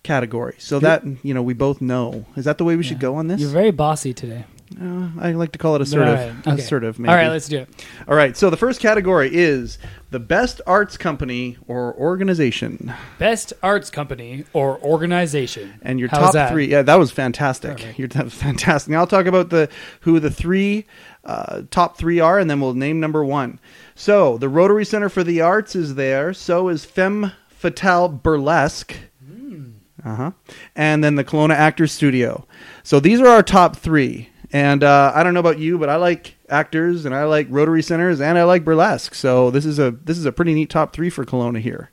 category, 0.02 0.54
so 0.58 0.78
that 0.80 1.02
you 1.22 1.32
know 1.32 1.42
we 1.42 1.54
both 1.54 1.80
know. 1.80 2.26
Is 2.36 2.44
that 2.44 2.58
the 2.58 2.64
way 2.64 2.76
we 2.76 2.82
should 2.82 3.00
go 3.00 3.14
on 3.16 3.28
this? 3.28 3.40
You're 3.40 3.50
very 3.50 3.70
bossy 3.70 4.12
today. 4.12 4.44
Uh, 4.80 5.08
I 5.20 5.32
like 5.32 5.52
to 5.52 5.58
call 5.58 5.76
it 5.76 5.82
assertive. 5.82 6.18
Right. 6.18 6.46
Okay. 6.52 6.62
Assertive. 6.62 6.98
Maybe. 6.98 7.10
All 7.10 7.14
right, 7.16 7.28
let's 7.28 7.48
do 7.48 7.58
it. 7.58 7.86
All 8.08 8.16
right. 8.16 8.36
So 8.36 8.50
the 8.50 8.56
first 8.56 8.80
category 8.80 9.30
is 9.32 9.78
the 10.10 10.18
best 10.18 10.60
arts 10.66 10.96
company 10.96 11.56
or 11.68 11.94
organization. 11.94 12.92
Best 13.18 13.52
arts 13.62 13.90
company 13.90 14.44
or 14.52 14.80
organization. 14.82 15.74
and 15.82 16.00
your 16.00 16.08
How's 16.08 16.20
top 16.20 16.32
that? 16.34 16.50
three. 16.52 16.66
Yeah, 16.66 16.82
that 16.82 16.96
was 16.96 17.10
fantastic. 17.10 17.76
Perfect. 17.78 17.98
Your 17.98 18.08
that 18.08 18.24
was 18.24 18.34
fantastic. 18.46 18.90
Now 18.90 18.98
I'll 19.00 19.06
talk 19.06 19.26
about 19.26 19.50
the 19.50 19.68
who 20.00 20.18
the 20.20 20.30
three 20.30 20.86
uh, 21.24 21.62
top 21.70 21.96
three 21.96 22.20
are, 22.20 22.38
and 22.38 22.50
then 22.50 22.60
we'll 22.60 22.74
name 22.74 23.00
number 23.00 23.24
one. 23.24 23.60
So 23.94 24.38
the 24.38 24.48
Rotary 24.48 24.84
Center 24.84 25.08
for 25.08 25.22
the 25.22 25.40
Arts 25.40 25.76
is 25.76 25.94
there. 25.94 26.32
So 26.34 26.68
is 26.68 26.84
Femme 26.84 27.32
Fatale 27.48 28.08
Burlesque. 28.08 28.94
Hmm. 29.24 29.64
Uh 30.04 30.14
huh. 30.16 30.30
And 30.74 31.02
then 31.04 31.14
the 31.14 31.24
Kelowna 31.24 31.54
Actors 31.54 31.92
Studio. 31.92 32.46
So 32.82 32.98
these 33.00 33.20
are 33.20 33.28
our 33.28 33.42
top 33.42 33.76
three. 33.76 34.30
And 34.54 34.84
uh, 34.84 35.10
I 35.12 35.24
don't 35.24 35.34
know 35.34 35.40
about 35.40 35.58
you, 35.58 35.78
but 35.78 35.88
I 35.88 35.96
like 35.96 36.36
actors, 36.48 37.04
and 37.06 37.12
I 37.12 37.24
like 37.24 37.48
Rotary 37.50 37.82
Centers, 37.82 38.20
and 38.20 38.38
I 38.38 38.44
like 38.44 38.64
burlesque. 38.64 39.12
So 39.14 39.50
this 39.50 39.66
is 39.66 39.80
a 39.80 39.90
this 39.90 40.16
is 40.16 40.26
a 40.26 40.32
pretty 40.32 40.54
neat 40.54 40.70
top 40.70 40.92
three 40.92 41.10
for 41.10 41.24
Kelowna 41.24 41.58
here. 41.60 41.90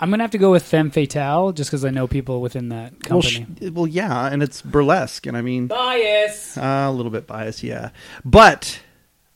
I'm 0.00 0.08
gonna 0.10 0.22
have 0.22 0.30
to 0.30 0.38
go 0.38 0.52
with 0.52 0.62
Femme 0.62 0.92
Fatale 0.92 1.50
just 1.50 1.70
because 1.70 1.84
I 1.84 1.90
know 1.90 2.06
people 2.06 2.40
within 2.40 2.68
that 2.68 2.92
Well, 3.10 3.20
company. 3.20 3.46
sh- 3.60 3.70
well, 3.72 3.88
yeah, 3.88 4.26
and 4.28 4.44
it's 4.44 4.62
burlesque, 4.62 5.26
and 5.26 5.36
I 5.36 5.42
mean, 5.42 5.66
Bias. 5.66 6.56
Uh, 6.56 6.86
a 6.88 6.92
little 6.92 7.10
bit 7.10 7.26
bias, 7.26 7.64
yeah. 7.64 7.90
But 8.24 8.78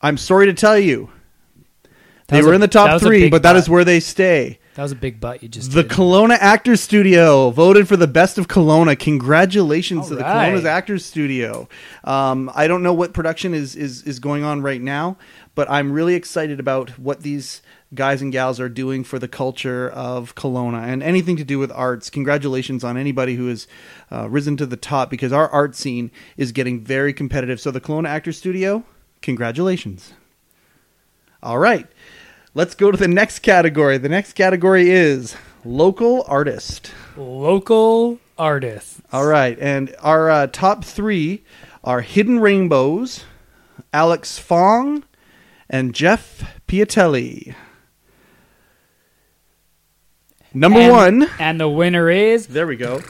I'm 0.00 0.16
sorry 0.16 0.46
to 0.46 0.54
tell 0.54 0.78
you, 0.78 1.10
they 2.28 2.42
were 2.42 2.52
a- 2.52 2.54
in 2.54 2.60
the 2.60 2.68
top 2.68 3.00
three, 3.00 3.28
but 3.28 3.42
that 3.42 3.56
is 3.56 3.68
where 3.68 3.84
they 3.84 3.98
stay. 3.98 4.60
That 4.74 4.82
was 4.82 4.92
a 4.92 4.96
big 4.96 5.20
butt 5.20 5.42
you 5.42 5.50
just 5.50 5.72
The 5.72 5.82
did. 5.82 5.92
Kelowna 5.92 6.38
Actors 6.40 6.80
Studio 6.80 7.50
voted 7.50 7.86
for 7.88 7.96
the 7.98 8.06
best 8.06 8.38
of 8.38 8.48
Kelowna. 8.48 8.98
Congratulations 8.98 10.04
All 10.04 10.08
to 10.08 10.14
the 10.14 10.22
right. 10.22 10.50
Kelowna's 10.50 10.64
Actors 10.64 11.04
Studio. 11.04 11.68
Um, 12.04 12.50
I 12.54 12.66
don't 12.68 12.82
know 12.82 12.94
what 12.94 13.12
production 13.12 13.52
is, 13.52 13.76
is 13.76 14.02
is 14.04 14.18
going 14.18 14.44
on 14.44 14.62
right 14.62 14.80
now, 14.80 15.18
but 15.54 15.70
I'm 15.70 15.92
really 15.92 16.14
excited 16.14 16.58
about 16.58 16.98
what 16.98 17.20
these 17.20 17.60
guys 17.94 18.22
and 18.22 18.32
gals 18.32 18.58
are 18.58 18.70
doing 18.70 19.04
for 19.04 19.18
the 19.18 19.28
culture 19.28 19.90
of 19.90 20.34
Kelowna 20.34 20.82
and 20.84 21.02
anything 21.02 21.36
to 21.36 21.44
do 21.44 21.58
with 21.58 21.70
arts. 21.72 22.08
Congratulations 22.08 22.82
on 22.82 22.96
anybody 22.96 23.34
who 23.34 23.48
has 23.48 23.68
uh, 24.10 24.26
risen 24.30 24.56
to 24.56 24.64
the 24.64 24.78
top 24.78 25.10
because 25.10 25.34
our 25.34 25.50
art 25.50 25.76
scene 25.76 26.10
is 26.38 26.52
getting 26.52 26.80
very 26.80 27.12
competitive. 27.12 27.60
So 27.60 27.70
the 27.70 27.80
Kelowna 27.82 28.08
Actors 28.08 28.38
Studio, 28.38 28.84
congratulations. 29.20 30.14
All 31.42 31.58
right. 31.58 31.86
Let's 32.54 32.74
go 32.74 32.90
to 32.90 32.96
the 32.98 33.08
next 33.08 33.38
category. 33.40 33.96
The 33.98 34.08
next 34.08 34.34
category 34.34 34.90
is 34.90 35.36
local 35.64 36.24
artist. 36.28 36.92
Local 37.16 38.18
artist. 38.38 38.98
All 39.12 39.26
right, 39.26 39.58
and 39.58 39.94
our 40.00 40.30
uh, 40.30 40.46
top 40.48 40.84
three 40.84 41.44
are 41.84 42.00
Hidden 42.02 42.40
Rainbows, 42.40 43.24
Alex 43.92 44.38
Fong, 44.38 45.04
and 45.70 45.94
Jeff 45.94 46.44
Piatelli. 46.68 47.54
Number 50.54 50.80
And- 50.80 50.92
one. 50.92 51.30
And 51.38 51.58
the 51.58 51.68
winner 51.68 52.10
is 52.10 52.46
There 52.48 52.66
we 52.66 52.76
go. 52.76 53.00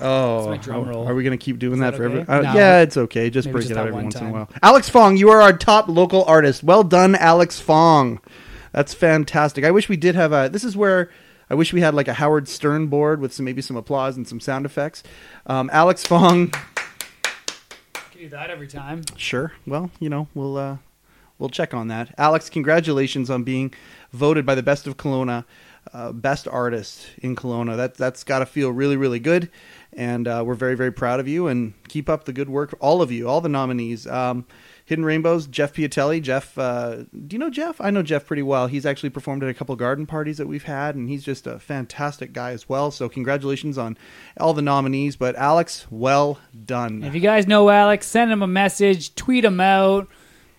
Oh, 0.00 0.50
my 0.50 0.56
drum 0.58 0.86
roll. 0.86 1.06
are 1.08 1.14
we 1.14 1.22
going 1.24 1.38
to 1.38 1.42
keep 1.42 1.58
doing 1.58 1.80
that, 1.80 1.92
that 1.92 1.96
forever? 1.96 2.18
okay? 2.18 2.30
Uh, 2.32 2.42
No. 2.42 2.52
Yeah, 2.54 2.80
it's 2.80 2.96
okay. 2.98 3.30
Just 3.30 3.50
break 3.50 3.62
just 3.62 3.70
it 3.72 3.78
out 3.78 3.88
every 3.88 4.02
once 4.02 4.14
in 4.16 4.26
a 4.26 4.30
while. 4.30 4.48
Alex 4.62 4.90
Fong, 4.90 5.16
you 5.16 5.30
are 5.30 5.40
our 5.40 5.54
top 5.54 5.88
local 5.88 6.22
artist. 6.24 6.62
Well 6.62 6.82
done, 6.84 7.14
Alex 7.14 7.60
Fong. 7.60 8.20
That's 8.76 8.92
fantastic. 8.92 9.64
I 9.64 9.70
wish 9.70 9.88
we 9.88 9.96
did 9.96 10.14
have 10.16 10.34
a. 10.34 10.50
This 10.52 10.62
is 10.62 10.76
where 10.76 11.08
I 11.48 11.54
wish 11.54 11.72
we 11.72 11.80
had 11.80 11.94
like 11.94 12.08
a 12.08 12.12
Howard 12.12 12.46
Stern 12.46 12.88
board 12.88 13.22
with 13.22 13.32
some 13.32 13.46
maybe 13.46 13.62
some 13.62 13.74
applause 13.74 14.18
and 14.18 14.28
some 14.28 14.38
sound 14.38 14.66
effects. 14.66 15.02
Um, 15.46 15.70
Alex 15.72 16.04
Fong. 16.04 16.50
Can 16.50 18.20
do 18.20 18.28
that 18.28 18.50
every 18.50 18.68
time. 18.68 19.00
Sure. 19.16 19.54
Well, 19.66 19.90
you 19.98 20.10
know, 20.10 20.28
we'll 20.34 20.58
uh, 20.58 20.76
we'll 21.38 21.48
check 21.48 21.72
on 21.72 21.88
that. 21.88 22.14
Alex, 22.18 22.50
congratulations 22.50 23.30
on 23.30 23.44
being 23.44 23.72
voted 24.12 24.44
by 24.44 24.54
the 24.54 24.62
Best 24.62 24.86
of 24.86 24.98
Kelowna, 24.98 25.46
uh, 25.94 26.12
best 26.12 26.46
artist 26.46 27.06
in 27.22 27.34
Kelowna. 27.34 27.78
That 27.78 27.94
that's 27.94 28.24
got 28.24 28.40
to 28.40 28.46
feel 28.46 28.70
really 28.72 28.98
really 28.98 29.20
good. 29.20 29.48
And 29.96 30.28
uh, 30.28 30.44
we're 30.46 30.54
very 30.54 30.76
very 30.76 30.92
proud 30.92 31.18
of 31.18 31.26
you. 31.26 31.48
And 31.48 31.74
keep 31.88 32.08
up 32.08 32.24
the 32.24 32.32
good 32.32 32.48
work, 32.48 32.76
all 32.80 33.02
of 33.02 33.10
you, 33.10 33.28
all 33.28 33.40
the 33.40 33.48
nominees. 33.48 34.06
Um, 34.06 34.46
Hidden 34.86 35.04
Rainbows, 35.04 35.48
Jeff 35.48 35.74
Piatelli. 35.74 36.22
Jeff, 36.22 36.56
uh, 36.56 37.02
do 37.26 37.34
you 37.34 37.38
know 37.38 37.50
Jeff? 37.50 37.80
I 37.80 37.90
know 37.90 38.04
Jeff 38.04 38.24
pretty 38.24 38.42
well. 38.42 38.68
He's 38.68 38.86
actually 38.86 39.10
performed 39.10 39.42
at 39.42 39.48
a 39.48 39.54
couple 39.54 39.74
garden 39.74 40.06
parties 40.06 40.38
that 40.38 40.46
we've 40.46 40.62
had, 40.62 40.94
and 40.94 41.08
he's 41.08 41.24
just 41.24 41.44
a 41.44 41.58
fantastic 41.58 42.32
guy 42.32 42.52
as 42.52 42.68
well. 42.68 42.92
So 42.92 43.08
congratulations 43.08 43.78
on 43.78 43.98
all 44.38 44.54
the 44.54 44.62
nominees. 44.62 45.16
But 45.16 45.34
Alex, 45.34 45.88
well 45.90 46.38
done. 46.64 47.02
If 47.02 47.16
you 47.16 47.20
guys 47.20 47.48
know 47.48 47.68
Alex, 47.68 48.06
send 48.06 48.30
him 48.30 48.42
a 48.42 48.46
message, 48.46 49.16
tweet 49.16 49.44
him 49.44 49.58
out, 49.58 50.06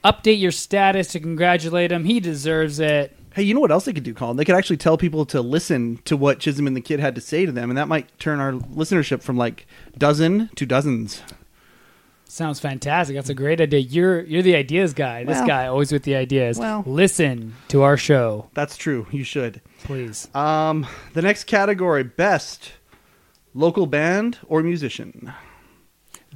update 0.03 0.41
your 0.41 0.51
status 0.51 1.07
to 1.13 1.21
congratulate 1.21 1.93
him. 1.93 2.03
He 2.03 2.19
deserves 2.19 2.81
it. 2.81 3.17
Hey, 3.37 3.43
you 3.43 3.53
know 3.53 3.59
what 3.59 3.71
else 3.71 3.85
they 3.85 3.93
could 3.93 4.01
do, 4.03 4.15
Colin? 4.15 4.35
They 4.35 4.45
could 4.45 4.55
actually 4.55 4.77
tell 4.77 4.97
people 4.97 5.23
to 5.27 5.41
listen 5.41 5.99
to 6.05 6.17
what 6.17 6.39
Chisholm 6.39 6.65
and 6.65 6.75
the 6.75 6.81
Kid 6.81 6.99
had 6.99 7.13
to 7.13 7.21
say 7.21 7.45
to 7.45 7.51
them, 7.51 7.69
and 7.69 7.77
that 7.77 7.87
might 7.87 8.17
turn 8.17 8.39
our 8.39 8.53
listenership 8.53 9.21
from 9.21 9.37
like 9.37 9.67
dozen 9.95 10.49
to 10.55 10.65
dozens. 10.65 11.21
Sounds 12.25 12.59
fantastic. 12.59 13.15
That's 13.15 13.29
a 13.29 13.35
great 13.35 13.61
idea. 13.61 13.79
You're 13.79 14.21
you're 14.21 14.41
the 14.41 14.55
ideas 14.55 14.95
guy. 14.95 15.23
This 15.23 15.37
Well- 15.37 15.45
guy 15.47 15.67
always 15.67 15.91
with 15.91 16.01
the 16.01 16.15
ideas. 16.15 16.57
Well- 16.57 16.83
Listen 16.87 17.53
to 17.67 17.83
our 17.83 17.95
show, 17.95 18.49
That's 18.55 18.75
true. 18.75 19.05
You 19.11 19.23
should. 19.23 19.61
please. 19.83 20.27
Um, 20.33 20.87
the 21.13 21.21
next 21.21 21.43
category: 21.43 22.01
best 22.03 22.71
local 23.53 23.85
band 23.85 24.39
or 24.47 24.63
musician. 24.63 25.31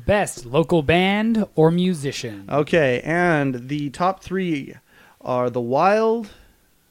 Best 0.06 0.46
local 0.46 0.84
band 0.84 1.48
or 1.56 1.72
musician. 1.72 2.46
Okay, 2.48 3.02
and 3.04 3.68
the 3.70 3.90
top 3.90 4.24
three 4.24 4.76
are 5.20 5.50
the 5.50 5.62
Wild, 5.62 6.30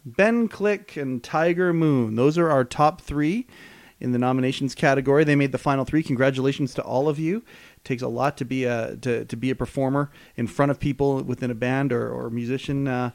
Ben 0.04 0.48
Click, 0.48 0.96
and 0.96 1.22
Tiger 1.22 1.72
Moon. 1.72 2.14
Those 2.16 2.38
are 2.38 2.50
our 2.50 2.64
top 2.64 3.00
three 3.00 3.46
in 4.00 4.12
the 4.12 4.18
nominations 4.18 4.74
category. 4.74 5.24
They 5.24 5.36
made 5.36 5.52
the 5.52 5.58
final 5.58 5.84
three. 5.84 6.02
Congratulations 6.02 6.72
to 6.74 6.82
all 6.82 7.08
of 7.08 7.18
you. 7.18 7.38
It 7.76 7.84
takes 7.84 8.02
a 8.02 8.08
lot 8.08 8.36
to 8.38 8.44
be 8.44 8.64
a 8.64 8.96
to, 8.96 9.24
to 9.26 9.36
be 9.36 9.50
a 9.50 9.54
performer 9.54 10.10
in 10.36 10.46
front 10.46 10.70
of 10.70 10.80
people 10.80 11.22
within 11.22 11.50
a 11.50 11.54
band 11.54 11.92
or, 11.92 12.10
or 12.10 12.30
musician. 12.30 12.88
Uh, 12.88 13.10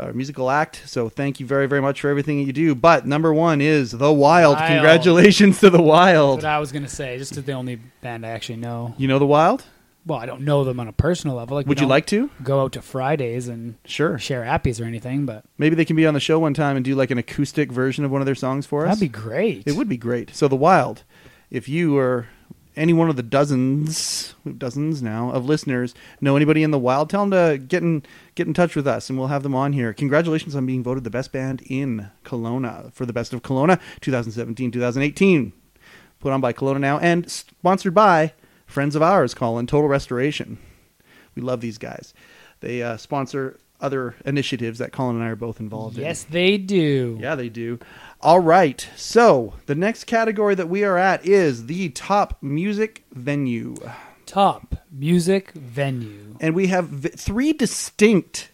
or 0.00 0.14
musical 0.14 0.50
act. 0.50 0.82
So 0.86 1.10
thank 1.10 1.38
you 1.38 1.44
very, 1.44 1.66
very 1.66 1.82
much 1.82 2.00
for 2.00 2.08
everything 2.08 2.38
that 2.38 2.44
you 2.44 2.54
do. 2.54 2.74
But 2.74 3.06
number 3.06 3.30
one 3.34 3.60
is 3.60 3.90
The 3.90 4.10
Wild. 4.10 4.56
Wild. 4.56 4.68
Congratulations 4.68 5.60
to 5.60 5.68
The 5.68 5.76
That's 5.76 5.86
Wild. 5.86 6.36
what 6.38 6.44
I 6.46 6.58
was 6.58 6.72
gonna 6.72 6.88
say. 6.88 7.18
Just 7.18 7.34
the 7.44 7.52
only 7.52 7.76
band 8.00 8.24
I 8.24 8.30
actually 8.30 8.56
know. 8.56 8.94
You 8.96 9.06
know 9.06 9.18
The 9.18 9.26
Wild? 9.26 9.64
Well, 10.04 10.18
I 10.18 10.26
don't 10.26 10.40
know 10.42 10.64
them 10.64 10.80
on 10.80 10.88
a 10.88 10.92
personal 10.92 11.36
level. 11.36 11.56
Like, 11.56 11.66
Would 11.66 11.80
you 11.80 11.86
like 11.86 12.06
to? 12.06 12.28
go 12.42 12.62
out 12.62 12.72
to 12.72 12.82
Fridays 12.82 13.46
and 13.48 13.76
Sure. 13.84 14.18
share 14.18 14.42
appies 14.42 14.80
or 14.80 14.84
anything? 14.84 15.26
But 15.26 15.44
Maybe 15.58 15.76
they 15.76 15.84
can 15.84 15.94
be 15.96 16.06
on 16.06 16.14
the 16.14 16.20
show 16.20 16.38
one 16.40 16.54
time 16.54 16.74
and 16.76 16.84
do 16.84 16.94
like 16.94 17.10
an 17.12 17.18
acoustic 17.18 17.70
version 17.70 18.04
of 18.04 18.10
one 18.10 18.20
of 18.20 18.26
their 18.26 18.34
songs 18.34 18.66
for 18.66 18.84
us. 18.86 18.98
that'd 18.98 19.12
be 19.12 19.20
great. 19.20 19.62
It 19.66 19.76
would 19.76 19.88
be 19.88 19.96
great. 19.96 20.34
So 20.34 20.48
the 20.48 20.56
Wild, 20.56 21.04
if 21.50 21.68
you 21.68 21.96
or 21.96 22.26
any 22.74 22.92
one 22.94 23.10
of 23.10 23.16
the 23.16 23.22
dozens, 23.22 24.34
dozens 24.56 25.02
now 25.02 25.30
of 25.30 25.44
listeners 25.44 25.94
know 26.22 26.34
anybody 26.36 26.62
in 26.62 26.70
the 26.70 26.78
Wild, 26.78 27.10
tell 27.10 27.24
them 27.26 27.30
to 27.30 27.58
get 27.58 27.82
in 27.82 28.02
get 28.34 28.46
in 28.46 28.54
touch 28.54 28.74
with 28.74 28.86
us, 28.88 29.08
and 29.10 29.18
we'll 29.18 29.28
have 29.28 29.42
them 29.42 29.54
on 29.54 29.72
here. 29.74 29.92
Congratulations 29.92 30.56
on 30.56 30.64
being 30.64 30.82
voted 30.82 31.04
the 31.04 31.10
best 31.10 31.32
band 31.32 31.62
in 31.66 32.08
Kelowna 32.24 32.90
for 32.94 33.04
the 33.04 33.12
Best 33.12 33.34
of 33.34 33.42
Kelowna 33.42 33.78
2017-2018, 34.00 35.52
put 36.20 36.32
on 36.32 36.40
by 36.40 36.52
Kelowna 36.52 36.80
now, 36.80 36.98
and 36.98 37.30
sponsored 37.30 37.94
by 37.94 38.32
friends 38.72 38.96
of 38.96 39.02
ours, 39.02 39.34
Colin 39.34 39.66
Total 39.66 39.88
Restoration. 39.88 40.58
We 41.34 41.42
love 41.42 41.60
these 41.60 41.78
guys. 41.78 42.12
They 42.60 42.82
uh, 42.82 42.96
sponsor 42.96 43.58
other 43.80 44.14
initiatives 44.24 44.78
that 44.78 44.92
Colin 44.92 45.16
and 45.16 45.24
I 45.24 45.28
are 45.28 45.36
both 45.36 45.58
involved 45.58 45.96
in. 45.98 46.04
yes, 46.04 46.22
they 46.24 46.56
do. 46.56 47.18
Yeah, 47.20 47.34
they 47.34 47.48
do. 47.48 47.80
All 48.20 48.38
right. 48.38 48.86
So 48.96 49.54
the 49.66 49.74
next 49.74 50.04
category 50.04 50.54
that 50.54 50.68
we 50.68 50.84
are 50.84 50.96
at 50.96 51.26
is 51.26 51.66
the 51.66 51.88
top 51.90 52.38
music 52.40 53.04
venue. 53.12 53.74
Top 54.24 54.76
music 54.92 55.50
venue. 55.52 56.36
And 56.40 56.54
we 56.54 56.68
have 56.68 56.86
v- 56.88 57.08
three 57.08 57.52
distinct 57.52 58.51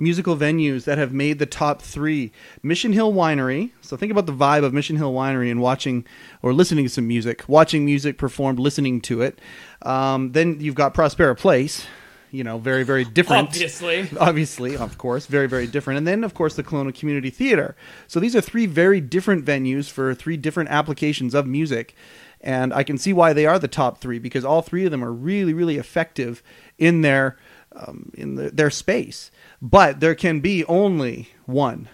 musical 0.00 0.36
venues 0.36 0.84
that 0.84 0.98
have 0.98 1.12
made 1.12 1.38
the 1.38 1.46
top 1.46 1.82
three 1.82 2.30
Mission 2.62 2.92
Hill 2.92 3.12
Winery. 3.12 3.72
So 3.80 3.96
think 3.96 4.12
about 4.12 4.26
the 4.26 4.32
vibe 4.32 4.64
of 4.64 4.72
Mission 4.72 4.96
Hill 4.96 5.12
Winery 5.12 5.50
and 5.50 5.60
watching 5.60 6.06
or 6.42 6.52
listening 6.52 6.84
to 6.84 6.90
some 6.90 7.08
music, 7.08 7.44
watching 7.48 7.84
music 7.84 8.16
performed, 8.18 8.58
listening 8.58 9.00
to 9.02 9.22
it. 9.22 9.40
Um, 9.82 10.32
then 10.32 10.60
you've 10.60 10.74
got 10.74 10.94
Prospera 10.94 11.36
Place. 11.36 11.86
You 12.30 12.44
know, 12.44 12.58
very, 12.58 12.82
very 12.82 13.04
different. 13.06 13.48
Obviously. 13.48 14.06
obviously, 14.20 14.76
of 14.76 14.98
course, 14.98 15.24
very, 15.24 15.46
very 15.46 15.66
different. 15.66 15.96
And 15.96 16.06
then, 16.06 16.24
of 16.24 16.34
course, 16.34 16.56
the 16.56 16.62
Kelowna 16.62 16.94
Community 16.94 17.30
Theater. 17.30 17.74
So 18.06 18.20
these 18.20 18.36
are 18.36 18.42
three 18.42 18.66
very 18.66 19.00
different 19.00 19.46
venues 19.46 19.88
for 19.90 20.14
three 20.14 20.36
different 20.36 20.68
applications 20.68 21.32
of 21.32 21.46
music. 21.46 21.94
And 22.42 22.74
I 22.74 22.82
can 22.82 22.98
see 22.98 23.14
why 23.14 23.32
they 23.32 23.46
are 23.46 23.58
the 23.58 23.66
top 23.66 23.98
three 23.98 24.18
because 24.18 24.44
all 24.44 24.60
three 24.60 24.84
of 24.84 24.90
them 24.90 25.02
are 25.02 25.12
really, 25.12 25.54
really 25.54 25.78
effective 25.78 26.42
in 26.76 27.00
their 27.00 27.38
um, 27.78 28.10
in 28.14 28.34
the, 28.34 28.50
their 28.50 28.70
space. 28.70 29.30
But 29.62 30.00
there 30.00 30.14
can 30.14 30.40
be 30.40 30.64
only 30.64 31.28
one, 31.46 31.88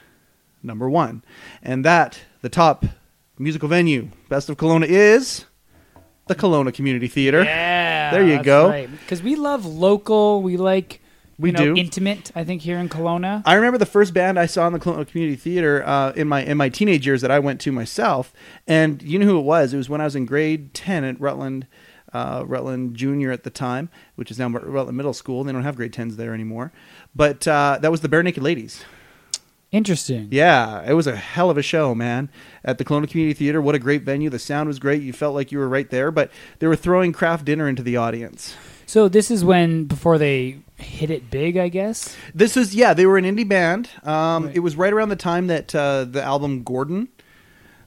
number 0.62 0.88
one, 0.88 1.22
and 1.62 1.84
that 1.84 2.20
the 2.42 2.48
top 2.48 2.84
musical 3.38 3.68
venue, 3.68 4.08
best 4.28 4.48
of 4.48 4.56
Kelowna, 4.56 4.86
is 4.86 5.44
the 6.26 6.34
Kelowna 6.34 6.72
Community 6.72 7.08
Theater. 7.08 7.42
Yeah. 7.44 8.10
There 8.10 8.26
you 8.26 8.42
go. 8.42 8.86
Because 8.86 9.22
we 9.22 9.36
love 9.36 9.66
local. 9.66 10.42
We 10.42 10.56
like 10.56 11.00
We 11.38 11.50
you 11.50 11.52
know, 11.52 11.74
do. 11.74 11.76
intimate. 11.76 12.30
I 12.34 12.44
think 12.44 12.62
here 12.62 12.78
in 12.78 12.88
Kelowna. 12.88 13.42
I 13.44 13.54
remember 13.54 13.78
the 13.78 13.86
first 13.86 14.14
band 14.14 14.38
I 14.38 14.46
saw 14.46 14.66
in 14.66 14.72
the 14.72 14.78
Kelowna 14.78 15.06
Community 15.08 15.36
Theater 15.36 15.82
uh, 15.86 16.12
in 16.12 16.28
my 16.28 16.42
in 16.44 16.56
my 16.56 16.68
teenage 16.68 17.06
years 17.06 17.22
that 17.22 17.30
I 17.30 17.38
went 17.40 17.60
to 17.62 17.72
myself, 17.72 18.32
and 18.66 19.02
you 19.02 19.18
know 19.18 19.26
who 19.26 19.38
it 19.38 19.42
was? 19.42 19.74
It 19.74 19.76
was 19.78 19.88
when 19.88 20.00
I 20.00 20.04
was 20.04 20.14
in 20.16 20.26
grade 20.26 20.74
ten 20.74 21.02
at 21.04 21.20
Rutland, 21.20 21.66
uh, 22.14 22.44
Rutland 22.46 22.94
Junior 22.96 23.30
at 23.32 23.42
the 23.42 23.50
time, 23.50 23.90
which 24.14 24.30
is 24.30 24.38
now 24.38 24.48
Rutland 24.48 24.96
Middle 24.96 25.12
School. 25.12 25.44
They 25.44 25.52
don't 25.52 25.64
have 25.64 25.76
grade 25.76 25.92
tens 25.92 26.16
there 26.16 26.32
anymore, 26.32 26.72
but 27.14 27.46
uh, 27.46 27.78
that 27.82 27.90
was 27.90 28.00
the 28.00 28.08
Barenaked 28.08 28.40
Ladies. 28.40 28.84
Interesting. 29.72 30.28
Yeah, 30.30 30.88
it 30.88 30.92
was 30.92 31.08
a 31.08 31.16
hell 31.16 31.50
of 31.50 31.58
a 31.58 31.62
show, 31.62 31.96
man. 31.96 32.30
At 32.64 32.78
the 32.78 32.84
Kelowna 32.84 33.10
Community 33.10 33.34
Theater, 33.34 33.60
what 33.60 33.74
a 33.74 33.80
great 33.80 34.02
venue. 34.02 34.30
The 34.30 34.38
sound 34.38 34.68
was 34.68 34.78
great. 34.78 35.02
You 35.02 35.12
felt 35.12 35.34
like 35.34 35.50
you 35.50 35.58
were 35.58 35.68
right 35.68 35.90
there, 35.90 36.12
but 36.12 36.30
they 36.60 36.68
were 36.68 36.76
throwing 36.76 37.12
craft 37.12 37.44
dinner 37.44 37.68
into 37.68 37.82
the 37.82 37.96
audience. 37.96 38.54
So 38.86 39.08
this 39.08 39.32
is 39.32 39.44
when 39.44 39.86
before 39.86 40.16
they 40.16 40.58
hit 40.76 41.10
it 41.10 41.28
big, 41.28 41.56
I 41.56 41.68
guess. 41.68 42.16
This 42.32 42.56
is 42.56 42.72
yeah, 42.72 42.94
they 42.94 43.04
were 43.04 43.18
an 43.18 43.24
indie 43.24 43.48
band. 43.48 43.90
Um, 44.04 44.46
Right. 44.46 44.56
It 44.56 44.60
was 44.60 44.76
right 44.76 44.92
around 44.92 45.08
the 45.08 45.16
time 45.16 45.48
that 45.48 45.74
uh, 45.74 46.04
the 46.04 46.22
album 46.22 46.62
Gordon 46.62 47.08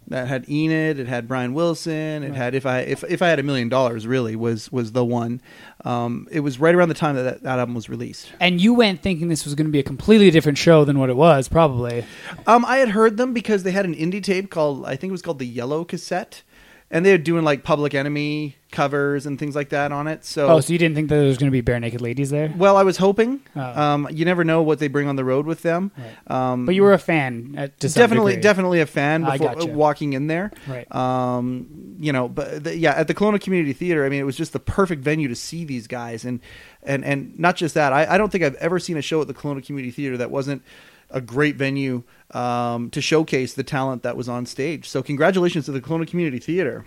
that 0.10 0.28
had 0.28 0.50
Enid, 0.50 1.00
it 1.00 1.08
had 1.08 1.28
Brian 1.28 1.54
Wilson, 1.54 2.24
it 2.24 2.30
Right. 2.30 2.36
had 2.36 2.56
if 2.56 2.66
I 2.66 2.80
if 2.80 3.04
if 3.10 3.22
I 3.22 3.28
had 3.28 3.40
a 3.40 3.44
million 3.44 3.70
dollars 3.70 4.08
really 4.08 4.36
was 4.36 4.72
was 4.72 4.94
the 4.94 5.04
one. 5.06 5.42
Um, 5.86 6.28
it 6.32 6.40
was 6.42 6.60
right 6.60 6.74
around 6.74 6.90
the 6.90 6.96
time 6.96 7.16
that, 7.16 7.24
that 7.24 7.44
that 7.44 7.60
album 7.60 7.76
was 7.76 7.88
released. 7.90 8.32
And 8.40 8.60
you 8.60 8.74
went 8.74 9.02
thinking 9.02 9.28
this 9.28 9.46
was 9.46 9.54
going 9.56 9.68
to 9.68 9.72
be 9.72 9.80
a 9.80 9.84
completely 9.84 10.32
different 10.32 10.58
show 10.58 10.84
than 10.86 10.98
what 11.00 11.10
it 11.10 11.16
was, 11.16 11.48
probably. 11.48 12.06
Um, 12.46 12.66
I 12.66 12.78
had 12.78 12.90
heard 12.90 13.18
them 13.18 13.34
because 13.34 13.64
they 13.64 13.72
had 13.72 13.86
an 13.86 13.94
indie 13.96 14.24
tape 14.24 14.50
called 14.50 14.86
I 14.86 14.96
think 14.96 15.10
it 15.10 15.12
was 15.12 15.22
called 15.22 15.40
the 15.40 15.46
Yellow 15.48 15.84
Cassette, 15.84 16.44
and 16.90 17.06
they 17.06 17.12
were 17.12 17.18
doing 17.18 17.44
like 17.44 17.64
Public 17.64 17.94
Enemy 17.94 18.56
covers 18.72 19.26
and 19.26 19.40
things 19.40 19.56
like 19.56 19.70
that 19.70 19.92
on 19.94 20.08
it. 20.08 20.26
So 20.26 20.48
Oh, 20.50 20.60
so 20.60 20.74
you 20.74 20.80
didn't 20.80 20.96
think 20.96 21.08
that 21.10 21.16
there 21.16 21.26
was 21.28 21.38
going 21.38 21.48
to 21.48 21.52
be 21.52 21.62
bare 21.62 21.80
naked 21.80 22.02
ladies 22.02 22.30
there? 22.30 22.54
well, 22.58 22.76
I 22.78 22.84
was 22.84 22.98
hoping. 22.98 23.40
Oh. 23.56 23.62
Um, 23.82 24.08
you 24.12 24.26
never 24.26 24.44
know 24.44 24.62
what 24.62 24.80
they 24.80 24.88
bring 24.90 25.08
on 25.08 25.16
the 25.16 25.24
road 25.24 25.46
with 25.46 25.62
them. 25.62 25.92
Right. 25.98 26.32
Um, 26.52 26.66
But 26.66 26.76
you 26.76 26.84
were 26.84 26.94
a 26.94 26.98
fan, 27.00 27.56
at, 27.58 27.80
to 27.80 27.90
some 27.90 28.02
definitely 28.02 28.34
degree. 28.34 28.42
definitely 28.44 28.80
a 28.82 28.86
fan 28.86 29.24
I 29.24 29.38
before 29.38 29.56
gotcha. 29.56 29.68
walking 29.72 30.14
in 30.14 30.28
there 30.28 30.52
Right. 30.68 30.94
um 30.94 31.96
you 32.00 32.12
know 32.14 32.28
but 32.30 32.64
the, 32.66 32.78
yeah 32.78 32.92
at 32.92 33.08
the 33.08 33.14
Kelowna 33.16 33.42
Community 33.42 33.74
Theater 33.74 34.06
I 34.06 34.10
mean 34.10 34.20
it 34.20 34.26
was 34.26 34.36
just 34.36 34.54
the 34.54 34.60
perfect 34.60 35.02
venue 35.02 35.28
to 35.30 35.36
see 35.36 35.64
these 35.66 35.88
guys 35.88 36.26
and 36.26 36.40
and 36.84 37.04
and 37.06 37.38
not 37.40 37.56
just 37.56 37.74
that 37.76 37.92
I, 37.94 38.06
I 38.16 38.18
don't 38.18 38.32
think 38.32 38.44
I've 38.44 38.56
ever 38.56 38.80
seen 38.80 38.98
a 38.98 39.02
show 39.02 39.20
at 39.22 39.28
the 39.28 39.34
Kelowna 39.34 39.66
Community 39.66 39.92
Theater 39.92 40.18
that 40.18 40.30
wasn't 40.30 40.62
a 41.10 41.22
great 41.22 41.56
venue 41.56 42.04
um, 42.32 42.90
to 42.92 43.02
showcase 43.02 43.54
the 43.54 43.64
talent 43.64 44.04
that 44.04 44.18
was 44.18 44.28
on 44.28 44.46
stage. 44.46 44.88
So 44.90 45.02
congratulations 45.02 45.66
to 45.66 45.72
the 45.72 45.82
Kelowna 45.82 46.08
Community 46.08 46.40
Theater. 46.40 46.86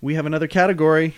We 0.00 0.14
have 0.14 0.26
another 0.26 0.46
category. 0.46 1.14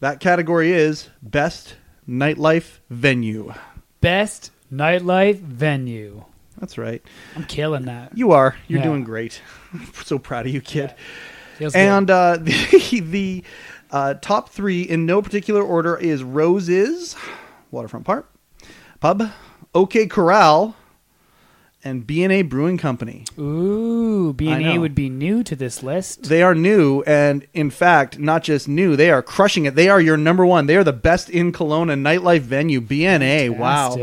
That 0.00 0.20
category 0.20 0.72
is 0.72 1.08
best 1.22 1.76
nightlife 2.08 2.78
venue. 2.90 3.52
Best 4.00 4.50
nightlife 4.72 5.38
venue. 5.40 6.24
that's 6.58 6.76
right. 6.78 7.02
I'm 7.36 7.44
killing 7.44 7.86
that. 7.86 8.16
you 8.16 8.32
are. 8.32 8.56
You're 8.68 8.78
Yeah. 8.80 8.84
doing 8.84 9.04
great. 9.04 9.40
So 10.04 10.18
proud 10.18 10.46
of 10.46 10.52
you 10.54 10.60
kid. 10.60 10.94
Good. 11.58 11.74
And 11.76 12.10
uh, 12.10 12.36
the, 12.40 13.00
the 13.00 13.44
uh, 13.90 14.14
top 14.14 14.48
three, 14.50 14.82
in 14.82 15.04
no 15.06 15.20
particular 15.22 15.62
order, 15.62 15.96
is 15.96 16.22
Roses, 16.22 17.16
Waterfront 17.70 18.06
Park, 18.06 18.30
Pub, 19.00 19.30
OK 19.74 20.06
Corral, 20.06 20.74
and 21.84 22.06
BNA 22.06 22.48
Brewing 22.48 22.76
Company. 22.76 23.24
Ooh, 23.38 24.32
B 24.32 24.50
I 24.50 24.56
and 24.56 24.64
know. 24.64 24.74
A 24.74 24.78
would 24.78 24.94
be 24.94 25.08
new 25.08 25.42
to 25.44 25.54
this 25.54 25.82
list. 25.82 26.24
They 26.24 26.42
are 26.42 26.54
new, 26.54 27.02
and 27.02 27.46
in 27.54 27.70
fact, 27.70 28.18
not 28.18 28.42
just 28.42 28.68
new, 28.68 28.96
they 28.96 29.10
are 29.10 29.22
crushing 29.22 29.64
it. 29.64 29.74
They 29.74 29.88
are 29.88 30.00
your 30.00 30.16
number 30.16 30.44
one. 30.44 30.66
They 30.66 30.76
are 30.76 30.84
the 30.84 30.92
best 30.92 31.30
in 31.30 31.52
Kelowna 31.52 31.98
nightlife 31.98 32.40
venue, 32.40 32.80
BNA. 32.80 33.56
Wow. 33.56 33.96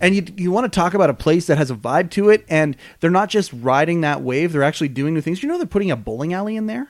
And 0.00 0.14
you, 0.14 0.24
you 0.36 0.50
want 0.50 0.70
to 0.70 0.74
talk 0.74 0.94
about 0.94 1.10
a 1.10 1.14
place 1.14 1.46
that 1.46 1.58
has 1.58 1.70
a 1.70 1.76
vibe 1.76 2.10
to 2.12 2.30
it, 2.30 2.44
and 2.48 2.76
they're 3.00 3.10
not 3.10 3.28
just 3.28 3.52
riding 3.52 4.00
that 4.00 4.22
wave, 4.22 4.52
they're 4.52 4.62
actually 4.62 4.88
doing 4.88 5.14
new 5.14 5.20
things. 5.20 5.42
You 5.42 5.48
know 5.48 5.58
they're 5.58 5.66
putting 5.66 5.90
a 5.90 5.96
bowling 5.96 6.32
alley 6.32 6.56
in 6.56 6.66
there? 6.66 6.88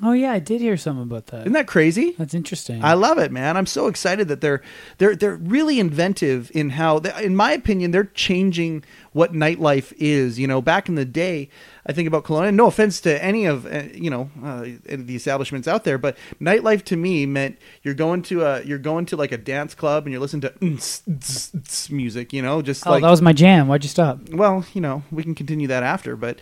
Oh 0.00 0.12
yeah, 0.12 0.32
I 0.32 0.38
did 0.38 0.60
hear 0.60 0.76
something 0.76 1.02
about 1.02 1.26
that. 1.26 1.42
Isn't 1.42 1.52
that 1.52 1.66
crazy? 1.66 2.14
That's 2.18 2.34
interesting. 2.34 2.82
I 2.82 2.94
love 2.94 3.18
it, 3.18 3.30
man. 3.30 3.56
I'm 3.56 3.66
so 3.66 3.88
excited 3.88 4.28
that 4.28 4.40
they're 4.40 4.62
they're 4.98 5.14
they're 5.14 5.36
really 5.36 5.78
inventive 5.78 6.50
in 6.54 6.70
how, 6.70 6.98
they, 6.98 7.24
in 7.24 7.36
my 7.36 7.52
opinion, 7.52 7.90
they're 7.90 8.04
changing 8.04 8.84
what 9.12 9.32
nightlife 9.32 9.92
is. 9.98 10.38
You 10.38 10.46
know, 10.46 10.62
back 10.62 10.88
in 10.88 10.94
the 10.94 11.04
day, 11.04 11.50
I 11.84 11.92
think 11.92 12.08
about 12.08 12.24
Kelowna. 12.24 12.54
No 12.54 12.66
offense 12.66 13.00
to 13.02 13.22
any 13.22 13.44
of 13.44 13.66
uh, 13.66 13.84
you 13.92 14.08
know 14.08 14.30
uh, 14.42 14.66
the 14.86 15.14
establishments 15.14 15.68
out 15.68 15.84
there, 15.84 15.98
but 15.98 16.16
nightlife 16.40 16.84
to 16.86 16.96
me 16.96 17.26
meant 17.26 17.58
you're 17.82 17.94
going 17.94 18.22
to 18.22 18.42
a 18.44 18.62
you're 18.62 18.78
going 18.78 19.04
to 19.06 19.16
like 19.16 19.32
a 19.32 19.38
dance 19.38 19.74
club 19.74 20.04
and 20.04 20.12
you're 20.12 20.20
listening 20.20 20.42
to 20.42 20.64
"ns, 20.64 21.02
ns, 21.08 21.54
ns" 21.54 21.90
music. 21.90 22.32
You 22.32 22.42
know, 22.42 22.62
just 22.62 22.86
oh, 22.86 22.92
like 22.92 23.02
that 23.02 23.10
was 23.10 23.22
my 23.22 23.32
jam. 23.32 23.68
Why'd 23.68 23.84
you 23.84 23.90
stop? 23.90 24.20
well, 24.30 24.64
you 24.72 24.80
know, 24.80 25.02
we 25.10 25.22
can 25.22 25.34
continue 25.34 25.68
that 25.68 25.82
after, 25.82 26.16
but 26.16 26.38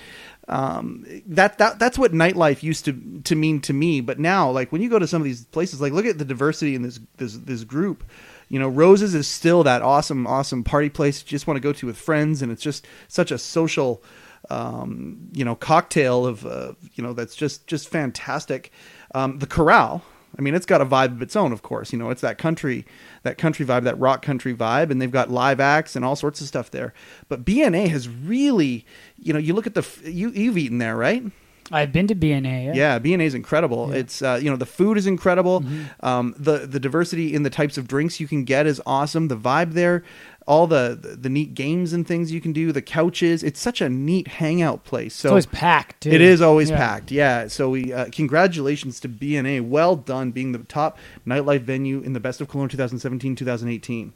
um, 0.51 1.07
that 1.27 1.59
that 1.59 1.79
that's 1.79 1.97
what 1.97 2.13
nightlife 2.13 2.63
used 2.63 2.85
to 2.87 3.21
to 3.25 3.37
mean 3.37 3.61
to 3.61 3.73
me. 3.73 4.01
But 4.01 4.19
now, 4.19 4.51
like 4.51 4.73
when 4.73 4.83
you 4.83 4.91
go 4.91 4.99
to 4.99 5.07
some 5.07 5.23
of 5.23 5.25
these 5.25 5.45
places, 5.47 5.81
like 5.81 5.93
look 5.93 6.05
at 6.05 6.19
the 6.19 6.25
diversity 6.25 6.75
in 6.75 6.83
this 6.83 7.01
this 7.17 7.37
this 7.37 7.65
group. 7.65 8.05
You 8.49 8.59
know, 8.59 8.69
Roses 8.69 9.15
is 9.15 9.29
still 9.29 9.63
that 9.63 9.81
awesome, 9.81 10.27
awesome 10.27 10.65
party 10.65 10.89
place 10.89 11.23
you 11.23 11.29
just 11.29 11.47
want 11.47 11.57
to 11.57 11.61
go 11.61 11.73
to 11.73 11.87
with 11.87 11.97
friends, 11.97 12.43
and 12.43 12.51
it's 12.51 12.63
just 12.63 12.85
such 13.07 13.31
a 13.31 13.39
social, 13.39 14.03
um, 14.51 15.29
you 15.33 15.45
know, 15.45 15.55
cocktail 15.55 16.27
of, 16.27 16.45
uh, 16.45 16.73
you 16.95 17.05
know, 17.05 17.13
that's 17.13 17.37
just 17.37 17.69
just 17.69 17.89
fantastic. 17.89 18.73
Um, 19.15 19.39
the 19.39 19.47
Corral, 19.47 20.03
I 20.39 20.43
mean, 20.43 20.55
it's 20.55 20.67
got 20.67 20.81
a 20.81 20.87
vibe 20.87 21.13
of 21.13 21.23
its 21.23 21.35
own, 21.37 21.53
of 21.53 21.63
course. 21.63 21.93
You 21.93 21.99
know, 21.99 22.11
it's 22.11 22.21
that 22.21 22.39
country, 22.39 22.87
that 23.25 23.37
country 23.37 23.67
vibe, 23.67 23.85
that 23.85 23.99
rock 23.99 24.23
country 24.23 24.55
vibe, 24.55 24.91
and 24.91 25.01
they've 25.01 25.11
got 25.11 25.31
live 25.31 25.61
acts 25.61 25.97
and 25.97 26.05
all 26.05 26.17
sorts 26.17 26.41
of 26.41 26.47
stuff 26.47 26.71
there. 26.71 26.95
But 27.29 27.45
BNA 27.45 27.89
has 27.89 28.09
really, 28.09 28.87
you 29.19 29.33
know, 29.33 29.39
you 29.39 29.55
look 29.55 29.67
at 29.67 29.75
the 29.75 29.87
you 30.05 30.31
you've 30.31 30.59
eaten 30.59 30.79
there, 30.79 30.97
right? 30.97 31.25
I've 31.71 31.93
been 31.93 32.07
to 32.09 32.15
BNA. 32.15 32.67
Yeah. 32.67 32.73
Yeah, 32.75 32.99
BNA 32.99 33.25
is 33.27 33.35
incredible. 33.35 33.91
Yeah. 33.91 33.97
It's 34.01 34.23
uh, 34.23 34.39
you 34.43 34.51
know 34.51 34.57
the 34.57 34.67
food 34.67 34.99
is 34.99 35.07
incredible. 35.07 35.65
Um, 36.01 36.35
the 36.39 36.67
the 36.67 36.81
diversity 36.81 37.35
in 37.35 37.43
the 37.43 37.51
types 37.51 37.79
of 37.79 37.87
drinks 37.89 38.21
you 38.21 38.27
can 38.29 38.45
get 38.45 38.67
is 38.67 38.81
awesome. 38.87 39.29
The 39.29 39.37
vibe 39.37 39.73
there, 39.75 40.03
all 40.49 40.67
the, 40.67 40.99
the 41.01 41.17
the 41.17 41.29
neat 41.29 41.55
games 41.55 41.93
and 41.93 42.07
things 42.07 42.33
you 42.33 42.41
can 42.41 42.53
do. 42.53 42.73
The 42.73 42.83
couches. 42.83 43.43
It's 43.45 43.61
such 43.61 43.81
a 43.81 43.89
neat 43.89 44.27
hangout 44.29 44.85
place. 44.85 45.15
So 45.15 45.29
It's 45.29 45.31
always 45.31 45.47
packed. 45.47 46.03
Too. 46.03 46.11
it 46.11 46.21
is 46.21 46.41
always 46.41 46.71
Yeah. 46.71 46.77
packed. 46.77 47.11
Yeah. 47.13 47.47
So 47.49 47.71
we 47.71 47.93
uh, 47.93 48.07
congratulations 48.11 48.99
to 49.01 49.09
BNA. 49.09 49.69
Well 49.69 49.95
done 49.97 50.33
being 50.33 50.53
the 50.53 50.59
top 50.59 50.99
nightlife 51.27 51.63
venue 51.63 52.01
in 52.01 52.13
the 52.15 52.21
best 52.21 52.41
of 52.41 52.49
Kelowna 52.49 52.69
2017-2018. 52.71 54.13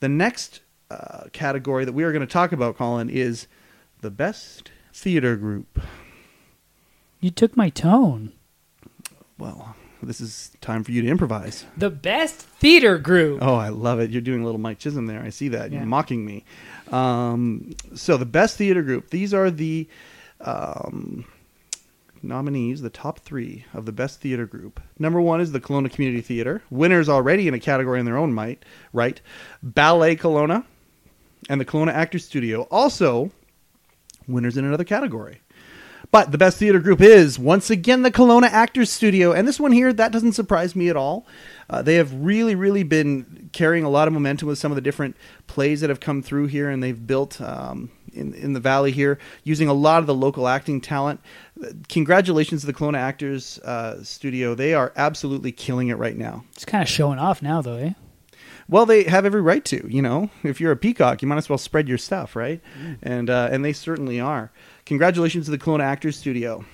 The 0.00 0.08
next 0.08 0.60
uh, 0.90 1.24
category 1.32 1.84
that 1.84 1.92
we 1.92 2.02
are 2.04 2.12
going 2.12 2.26
to 2.26 2.32
talk 2.32 2.52
about, 2.52 2.76
Colin, 2.76 3.08
is 3.08 3.46
the 4.00 4.10
best 4.10 4.70
theater 4.92 5.36
group. 5.36 5.80
You 7.20 7.30
took 7.30 7.56
my 7.56 7.68
tone. 7.68 8.32
Well, 9.38 9.76
this 10.02 10.20
is 10.20 10.52
time 10.60 10.84
for 10.84 10.92
you 10.92 11.02
to 11.02 11.08
improvise. 11.08 11.66
The 11.76 11.90
best 11.90 12.36
theater 12.36 12.98
group. 12.98 13.40
Oh, 13.42 13.54
I 13.54 13.68
love 13.68 14.00
it. 14.00 14.10
You're 14.10 14.22
doing 14.22 14.42
a 14.42 14.44
little 14.44 14.60
Mike 14.60 14.78
Chisholm 14.78 15.06
there. 15.06 15.22
I 15.22 15.30
see 15.30 15.48
that. 15.48 15.72
You're 15.72 15.84
mocking 15.84 16.24
me. 16.24 16.44
Um, 16.90 17.72
so, 17.94 18.16
the 18.16 18.26
best 18.26 18.56
theater 18.56 18.82
group. 18.82 19.10
These 19.10 19.34
are 19.34 19.50
the 19.50 19.88
um, 20.40 21.24
nominees, 22.22 22.82
the 22.82 22.90
top 22.90 23.20
three 23.20 23.64
of 23.74 23.86
the 23.86 23.92
best 23.92 24.20
theater 24.20 24.46
group. 24.46 24.80
Number 24.98 25.20
one 25.20 25.40
is 25.40 25.52
the 25.52 25.60
Kelowna 25.60 25.92
Community 25.92 26.22
Theater. 26.22 26.62
Winners 26.70 27.08
already 27.08 27.48
in 27.48 27.54
a 27.54 27.60
category 27.60 28.00
in 28.00 28.06
their 28.06 28.16
own 28.16 28.32
might, 28.32 28.64
right? 28.92 29.20
Ballet 29.62 30.16
Kelowna 30.16 30.64
and 31.48 31.60
the 31.60 31.64
Kelowna 31.64 31.92
Actors 31.92 32.24
Studio. 32.24 32.62
Also, 32.70 33.30
winners 34.26 34.56
in 34.56 34.64
another 34.64 34.84
category. 34.84 35.40
But 36.12 36.32
the 36.32 36.38
best 36.38 36.58
theater 36.58 36.80
group 36.80 37.00
is 37.00 37.38
once 37.38 37.70
again 37.70 38.02
the 38.02 38.10
Kelowna 38.10 38.48
Actors 38.48 38.90
Studio, 38.90 39.32
and 39.32 39.46
this 39.46 39.60
one 39.60 39.70
here 39.70 39.92
that 39.92 40.10
doesn't 40.10 40.32
surprise 40.32 40.74
me 40.74 40.88
at 40.88 40.96
all. 40.96 41.24
Uh, 41.68 41.82
they 41.82 41.94
have 41.94 42.12
really, 42.12 42.56
really 42.56 42.82
been 42.82 43.48
carrying 43.52 43.84
a 43.84 43.88
lot 43.88 44.08
of 44.08 44.14
momentum 44.14 44.48
with 44.48 44.58
some 44.58 44.72
of 44.72 44.76
the 44.76 44.82
different 44.82 45.16
plays 45.46 45.80
that 45.80 45.90
have 45.90 46.00
come 46.00 46.20
through 46.20 46.46
here, 46.46 46.68
and 46.68 46.82
they've 46.82 47.06
built 47.06 47.40
um, 47.40 47.92
in 48.12 48.34
in 48.34 48.54
the 48.54 48.60
valley 48.60 48.90
here 48.90 49.18
using 49.44 49.68
a 49.68 49.72
lot 49.72 50.00
of 50.00 50.08
the 50.08 50.14
local 50.14 50.48
acting 50.48 50.80
talent. 50.80 51.20
Congratulations 51.88 52.62
to 52.62 52.66
the 52.66 52.74
Kelowna 52.74 52.98
Actors 52.98 53.60
uh, 53.60 54.02
Studio; 54.02 54.56
they 54.56 54.74
are 54.74 54.92
absolutely 54.96 55.52
killing 55.52 55.88
it 55.88 55.94
right 55.94 56.16
now. 56.16 56.44
It's 56.54 56.64
kind 56.64 56.82
of 56.82 56.88
showing 56.88 57.20
off 57.20 57.40
now, 57.40 57.62
though, 57.62 57.76
eh? 57.76 57.92
Well, 58.68 58.86
they 58.86 59.04
have 59.04 59.24
every 59.24 59.40
right 59.40 59.64
to. 59.66 59.86
You 59.88 60.02
know, 60.02 60.30
if 60.42 60.60
you're 60.60 60.72
a 60.72 60.76
peacock, 60.76 61.22
you 61.22 61.28
might 61.28 61.38
as 61.38 61.48
well 61.48 61.58
spread 61.58 61.88
your 61.88 61.98
stuff, 61.98 62.34
right? 62.34 62.60
And 63.00 63.30
uh, 63.30 63.48
and 63.52 63.64
they 63.64 63.72
certainly 63.72 64.18
are. 64.18 64.50
Congratulations 64.86 65.44
to 65.46 65.50
the 65.50 65.58
Kelowna 65.58 65.82
Actors 65.82 66.16
Studio. 66.18 66.64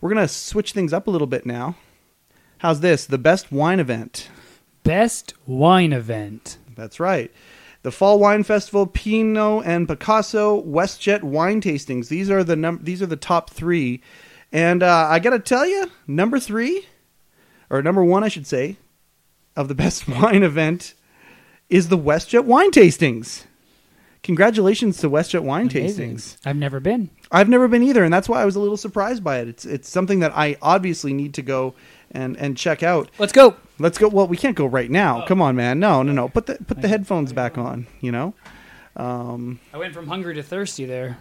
We're 0.00 0.10
gonna 0.10 0.28
switch 0.28 0.72
things 0.72 0.92
up 0.92 1.06
a 1.06 1.10
little 1.10 1.26
bit 1.26 1.46
now. 1.46 1.76
How's 2.58 2.80
this? 2.80 3.06
The 3.06 3.18
best 3.18 3.50
wine 3.52 3.80
event. 3.80 4.28
Best 4.82 5.34
wine 5.46 5.92
event. 5.92 6.58
That's 6.74 7.00
right. 7.00 7.30
The 7.82 7.90
Fall 7.90 8.18
Wine 8.18 8.44
Festival, 8.44 8.86
Pinot 8.86 9.64
and 9.64 9.88
Picasso, 9.88 10.62
WestJet 10.62 11.22
wine 11.22 11.62
tastings. 11.62 12.08
These 12.08 12.30
are 12.30 12.44
the 12.44 12.56
num- 12.56 12.80
These 12.82 13.00
are 13.00 13.06
the 13.06 13.16
top 13.16 13.48
three, 13.50 14.02
and 14.52 14.82
uh, 14.82 15.06
I 15.08 15.18
gotta 15.18 15.38
tell 15.38 15.66
you, 15.66 15.90
number 16.06 16.38
three, 16.38 16.86
or 17.70 17.82
number 17.82 18.04
one, 18.04 18.22
I 18.24 18.28
should 18.28 18.46
say, 18.46 18.76
of 19.56 19.68
the 19.68 19.74
best 19.84 20.06
wine 20.08 20.42
event 20.42 20.94
is 21.70 21.88
the 21.88 21.98
WestJet 21.98 22.44
wine 22.44 22.70
tastings. 22.70 23.44
Congratulations 24.22 24.98
to 24.98 25.08
WestJet 25.08 25.42
wine 25.42 25.68
Amazing. 25.70 26.16
tastings. 26.16 26.36
I've 26.44 26.56
never 26.56 26.80
been. 26.80 27.08
I've 27.32 27.48
never 27.48 27.68
been 27.68 27.82
either, 27.82 28.02
and 28.02 28.12
that's 28.12 28.28
why 28.28 28.42
I 28.42 28.44
was 28.44 28.56
a 28.56 28.60
little 28.60 28.76
surprised 28.76 29.22
by 29.22 29.38
it. 29.38 29.48
It's 29.48 29.64
it's 29.64 29.88
something 29.88 30.20
that 30.20 30.32
I 30.36 30.56
obviously 30.60 31.12
need 31.12 31.34
to 31.34 31.42
go 31.42 31.74
and 32.10 32.36
and 32.36 32.56
check 32.56 32.82
out. 32.82 33.10
Let's 33.18 33.32
go. 33.32 33.56
Let's 33.78 33.98
go. 33.98 34.08
Well, 34.08 34.26
we 34.26 34.36
can't 34.36 34.56
go 34.56 34.66
right 34.66 34.90
now. 34.90 35.24
Come 35.26 35.40
on, 35.40 35.56
man. 35.56 35.78
No, 35.78 36.02
no, 36.02 36.12
no. 36.12 36.28
Put 36.28 36.46
the 36.46 36.56
put 36.66 36.82
the 36.82 36.88
headphones 36.88 37.32
back 37.32 37.56
on. 37.56 37.86
You 38.00 38.12
know. 38.12 38.34
Um, 38.96 39.60
I 39.72 39.78
went 39.78 39.94
from 39.94 40.08
hungry 40.08 40.34
to 40.34 40.42
thirsty 40.42 40.84
there. 40.84 41.18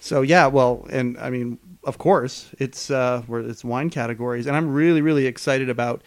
so 0.00 0.22
yeah, 0.22 0.48
well, 0.48 0.86
and 0.90 1.16
I 1.18 1.30
mean, 1.30 1.58
of 1.84 1.98
course, 1.98 2.50
it's 2.58 2.90
uh, 2.90 3.22
where 3.26 3.40
it's 3.40 3.64
wine 3.64 3.90
categories, 3.90 4.46
and 4.46 4.56
I'm 4.56 4.72
really, 4.72 5.00
really 5.00 5.26
excited 5.26 5.70
about 5.70 6.02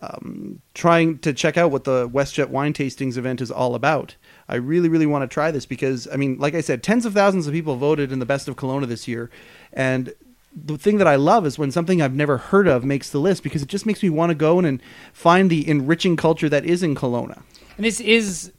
um, 0.00 0.60
trying 0.74 1.18
to 1.18 1.32
check 1.32 1.56
out 1.56 1.70
what 1.70 1.84
the 1.84 2.08
WestJet 2.08 2.48
Wine 2.48 2.72
Tastings 2.72 3.16
event 3.16 3.40
is 3.40 3.50
all 3.50 3.74
about. 3.74 4.16
I 4.48 4.56
really, 4.56 4.88
really 4.88 5.06
want 5.06 5.22
to 5.22 5.32
try 5.32 5.50
this 5.50 5.66
because, 5.66 6.08
I 6.12 6.16
mean, 6.16 6.38
like 6.38 6.54
I 6.54 6.60
said, 6.60 6.82
tens 6.82 7.06
of 7.06 7.14
thousands 7.14 7.46
of 7.46 7.52
people 7.52 7.76
voted 7.76 8.12
in 8.12 8.18
the 8.18 8.26
Best 8.26 8.48
of 8.48 8.56
Kelowna 8.56 8.86
this 8.86 9.06
year, 9.08 9.30
and 9.72 10.12
the 10.54 10.76
thing 10.76 10.98
that 10.98 11.06
I 11.06 11.16
love 11.16 11.46
is 11.46 11.58
when 11.58 11.70
something 11.70 12.02
I've 12.02 12.14
never 12.14 12.36
heard 12.36 12.68
of 12.68 12.84
makes 12.84 13.10
the 13.10 13.18
list 13.18 13.42
because 13.42 13.62
it 13.62 13.68
just 13.68 13.86
makes 13.86 14.02
me 14.02 14.10
want 14.10 14.30
to 14.30 14.34
go 14.34 14.58
in 14.58 14.64
and 14.64 14.82
find 15.12 15.48
the 15.48 15.66
enriching 15.66 16.16
culture 16.16 16.48
that 16.48 16.64
is 16.64 16.82
in 16.82 16.94
Kelowna. 16.94 17.42
And 17.76 17.86
this 17.86 18.00
is 18.00 18.52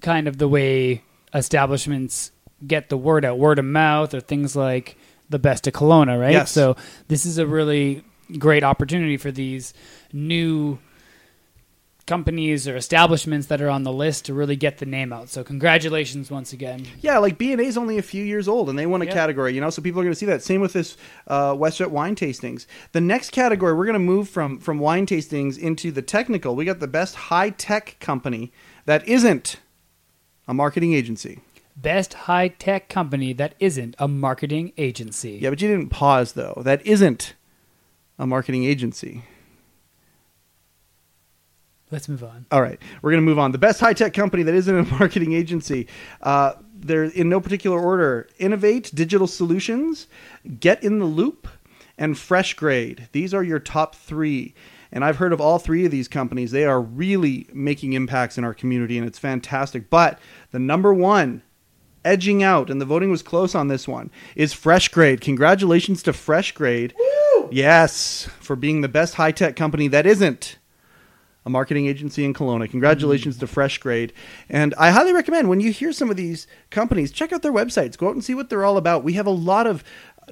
kind 0.00 0.26
of 0.26 0.38
the 0.38 0.48
way 0.48 1.02
establishments 1.34 2.32
get 2.66 2.88
the 2.88 2.96
word 2.96 3.24
out, 3.24 3.38
word 3.38 3.58
of 3.58 3.64
mouth, 3.64 4.14
or 4.14 4.20
things 4.20 4.56
like 4.56 4.96
the 5.28 5.38
best 5.38 5.66
of 5.66 5.74
Kelowna, 5.74 6.18
right? 6.18 6.32
Yes. 6.32 6.50
So 6.50 6.76
this 7.08 7.26
is 7.26 7.38
a 7.38 7.46
really 7.46 8.04
great 8.38 8.64
opportunity 8.64 9.16
for 9.16 9.30
these 9.30 9.74
new 10.12 10.78
companies 12.06 12.66
or 12.66 12.76
establishments 12.76 13.46
that 13.46 13.60
are 13.60 13.68
on 13.68 13.82
the 13.82 13.92
list 13.92 14.24
to 14.26 14.34
really 14.34 14.56
get 14.56 14.78
the 14.78 14.86
name 14.86 15.12
out. 15.12 15.28
So 15.28 15.44
congratulations 15.44 16.30
once 16.30 16.52
again. 16.52 16.86
Yeah, 17.00 17.18
like 17.18 17.38
B 17.38 17.52
and 17.52 17.60
A 17.60 17.64
is 17.64 17.76
only 17.76 17.98
a 17.98 18.02
few 18.02 18.24
years 18.24 18.48
old, 18.48 18.68
and 18.68 18.78
they 18.78 18.86
won 18.86 19.02
a 19.02 19.06
category, 19.06 19.54
you 19.54 19.60
know. 19.60 19.70
So 19.70 19.82
people 19.82 20.00
are 20.00 20.04
going 20.04 20.12
to 20.12 20.18
see 20.18 20.26
that. 20.26 20.42
Same 20.42 20.60
with 20.60 20.72
this 20.72 20.96
uh, 21.26 21.52
WestJet 21.54 21.88
wine 21.88 22.14
tastings. 22.14 22.66
The 22.92 23.00
next 23.00 23.30
category, 23.30 23.74
we're 23.74 23.86
going 23.86 23.94
to 23.94 23.98
move 23.98 24.28
from 24.28 24.58
from 24.58 24.78
wine 24.78 25.06
tastings 25.06 25.58
into 25.58 25.90
the 25.90 26.02
technical. 26.02 26.56
We 26.56 26.64
got 26.64 26.80
the 26.80 26.88
best 26.88 27.14
high 27.14 27.50
tech 27.50 27.96
company 28.00 28.52
that 28.84 29.06
isn't 29.06 29.56
a 30.48 30.54
marketing 30.54 30.94
agency. 30.94 31.40
Best 31.76 32.14
high 32.14 32.48
tech 32.48 32.88
company 32.88 33.32
that 33.32 33.54
isn't 33.58 33.94
a 33.98 34.06
marketing 34.06 34.72
agency. 34.76 35.38
Yeah, 35.40 35.50
but 35.50 35.62
you 35.62 35.68
didn't 35.68 35.88
pause 35.88 36.32
though. 36.32 36.60
That 36.64 36.84
isn't 36.86 37.34
a 38.18 38.26
marketing 38.26 38.64
agency. 38.64 39.24
Let's 41.92 42.08
move 42.08 42.24
on. 42.24 42.46
All 42.50 42.62
right, 42.62 42.80
we're 43.02 43.10
going 43.10 43.22
to 43.22 43.26
move 43.26 43.38
on. 43.38 43.52
The 43.52 43.58
best 43.58 43.78
high 43.78 43.92
tech 43.92 44.14
company 44.14 44.42
that 44.44 44.54
isn't 44.54 44.76
a 44.76 44.82
marketing 44.98 45.34
agency. 45.34 45.86
Uh, 46.22 46.54
they're 46.74 47.04
in 47.04 47.28
no 47.28 47.38
particular 47.38 47.78
order. 47.78 48.28
Innovate 48.38 48.90
Digital 48.94 49.26
Solutions, 49.26 50.06
Get 50.58 50.82
in 50.82 50.98
the 50.98 51.04
Loop, 51.04 51.46
and 51.98 52.18
Fresh 52.18 52.54
Grade. 52.54 53.08
These 53.12 53.34
are 53.34 53.44
your 53.44 53.58
top 53.58 53.94
three. 53.94 54.54
And 54.90 55.04
I've 55.04 55.18
heard 55.18 55.34
of 55.34 55.40
all 55.40 55.58
three 55.58 55.84
of 55.84 55.90
these 55.90 56.08
companies. 56.08 56.50
They 56.50 56.64
are 56.64 56.80
really 56.80 57.46
making 57.52 57.92
impacts 57.92 58.38
in 58.38 58.44
our 58.44 58.54
community, 58.54 58.96
and 58.96 59.06
it's 59.06 59.18
fantastic. 59.18 59.90
But 59.90 60.18
the 60.50 60.58
number 60.58 60.94
one, 60.94 61.42
edging 62.06 62.42
out, 62.42 62.70
and 62.70 62.80
the 62.80 62.86
voting 62.86 63.10
was 63.10 63.22
close 63.22 63.54
on 63.54 63.68
this 63.68 63.86
one, 63.86 64.10
is 64.34 64.54
Fresh 64.54 64.88
Grade. 64.88 65.20
Congratulations 65.20 66.02
to 66.04 66.14
Fresh 66.14 66.52
Grade. 66.52 66.94
Yes, 67.50 68.28
for 68.40 68.56
being 68.56 68.80
the 68.80 68.88
best 68.88 69.14
high 69.14 69.32
tech 69.32 69.56
company 69.56 69.88
that 69.88 70.06
isn't 70.06 70.56
a 71.44 71.50
marketing 71.50 71.86
agency 71.86 72.24
in 72.24 72.34
Kelowna. 72.34 72.70
Congratulations 72.70 73.38
to 73.38 73.46
Fresh 73.46 73.78
Grade. 73.78 74.12
And 74.48 74.74
I 74.78 74.90
highly 74.90 75.12
recommend 75.12 75.48
when 75.48 75.60
you 75.60 75.72
hear 75.72 75.92
some 75.92 76.10
of 76.10 76.16
these 76.16 76.46
companies, 76.70 77.10
check 77.10 77.32
out 77.32 77.42
their 77.42 77.52
websites. 77.52 77.96
Go 77.96 78.08
out 78.08 78.14
and 78.14 78.24
see 78.24 78.34
what 78.34 78.48
they're 78.48 78.64
all 78.64 78.76
about. 78.76 79.04
We 79.04 79.14
have 79.14 79.26
a 79.26 79.30
lot 79.30 79.66
of 79.66 79.82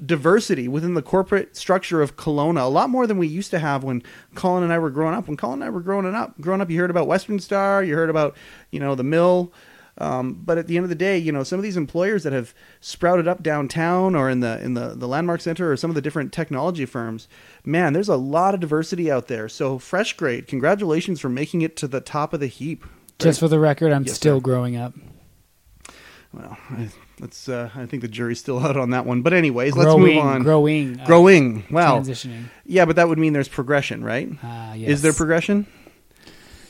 diversity 0.05 0.67
within 0.67 0.93
the 0.93 1.01
corporate 1.01 1.55
structure 1.55 2.01
of 2.01 2.15
Kelowna, 2.15 2.61
a 2.61 2.69
lot 2.69 2.89
more 2.89 3.05
than 3.05 3.17
we 3.17 3.27
used 3.27 3.51
to 3.51 3.59
have 3.59 3.83
when 3.83 4.01
Colin 4.35 4.63
and 4.63 4.71
I 4.71 4.79
were 4.79 4.89
growing 4.89 5.13
up. 5.13 5.27
When 5.27 5.37
Colin 5.37 5.61
and 5.61 5.63
I 5.65 5.69
were 5.69 5.81
growing 5.81 6.05
up, 6.13 6.39
growing 6.39 6.61
up, 6.61 6.69
you 6.69 6.79
heard 6.79 6.89
about 6.89 7.07
Western 7.07 7.39
Star, 7.39 7.83
you 7.83 7.95
heard 7.95 8.09
about 8.09 8.35
you 8.71 8.79
know 8.79 8.95
the 8.95 9.03
mill. 9.03 9.51
Um, 10.01 10.33
but 10.33 10.57
at 10.57 10.67
the 10.67 10.77
end 10.77 10.83
of 10.83 10.89
the 10.89 10.95
day, 10.95 11.17
you 11.17 11.31
know, 11.31 11.43
some 11.43 11.59
of 11.59 11.63
these 11.63 11.77
employers 11.77 12.23
that 12.23 12.33
have 12.33 12.53
sprouted 12.79 13.27
up 13.27 13.43
downtown 13.43 14.15
or 14.15 14.29
in 14.29 14.39
the 14.39 14.59
in 14.61 14.73
the, 14.73 14.95
the 14.95 15.07
landmark 15.07 15.41
center 15.41 15.71
or 15.71 15.77
some 15.77 15.91
of 15.91 15.95
the 15.95 16.01
different 16.01 16.33
technology 16.33 16.85
firms, 16.85 17.27
man, 17.63 17.93
there's 17.93 18.09
a 18.09 18.15
lot 18.15 18.53
of 18.53 18.59
diversity 18.59 19.11
out 19.11 19.27
there. 19.27 19.47
So 19.47 19.77
fresh 19.77 20.13
grade, 20.17 20.47
congratulations 20.47 21.19
for 21.19 21.29
making 21.29 21.61
it 21.61 21.75
to 21.77 21.87
the 21.87 22.01
top 22.01 22.33
of 22.33 22.39
the 22.39 22.47
heap. 22.47 22.85
Just 23.19 23.39
for 23.39 23.47
the 23.47 23.59
record, 23.59 23.91
I'm 23.91 24.03
Yes, 24.05 24.15
still 24.15 24.37
sir. 24.37 24.41
growing 24.41 24.75
up. 24.75 24.93
Well, 26.33 26.57
I, 26.69 26.87
that's 27.19 27.49
uh, 27.49 27.69
I 27.75 27.85
think 27.85 28.01
the 28.01 28.07
jury's 28.07 28.39
still 28.39 28.59
out 28.65 28.77
on 28.77 28.91
that 28.91 29.05
one. 29.05 29.21
But 29.21 29.33
anyways, 29.33 29.73
growing, 29.73 30.01
let's 30.01 30.15
move 30.15 30.23
on. 30.25 30.43
growing, 30.43 30.99
uh, 30.99 31.05
Growing. 31.05 31.63
Wow. 31.69 31.99
transitioning. 31.99 32.45
Yeah, 32.65 32.85
but 32.85 32.95
that 32.95 33.07
would 33.09 33.19
mean 33.19 33.33
there's 33.33 33.49
progression, 33.49 34.03
right? 34.03 34.29
Ah, 34.41 34.73
yes. 34.73 34.89
Is 34.89 35.01
there 35.01 35.13
progression? 35.13 35.67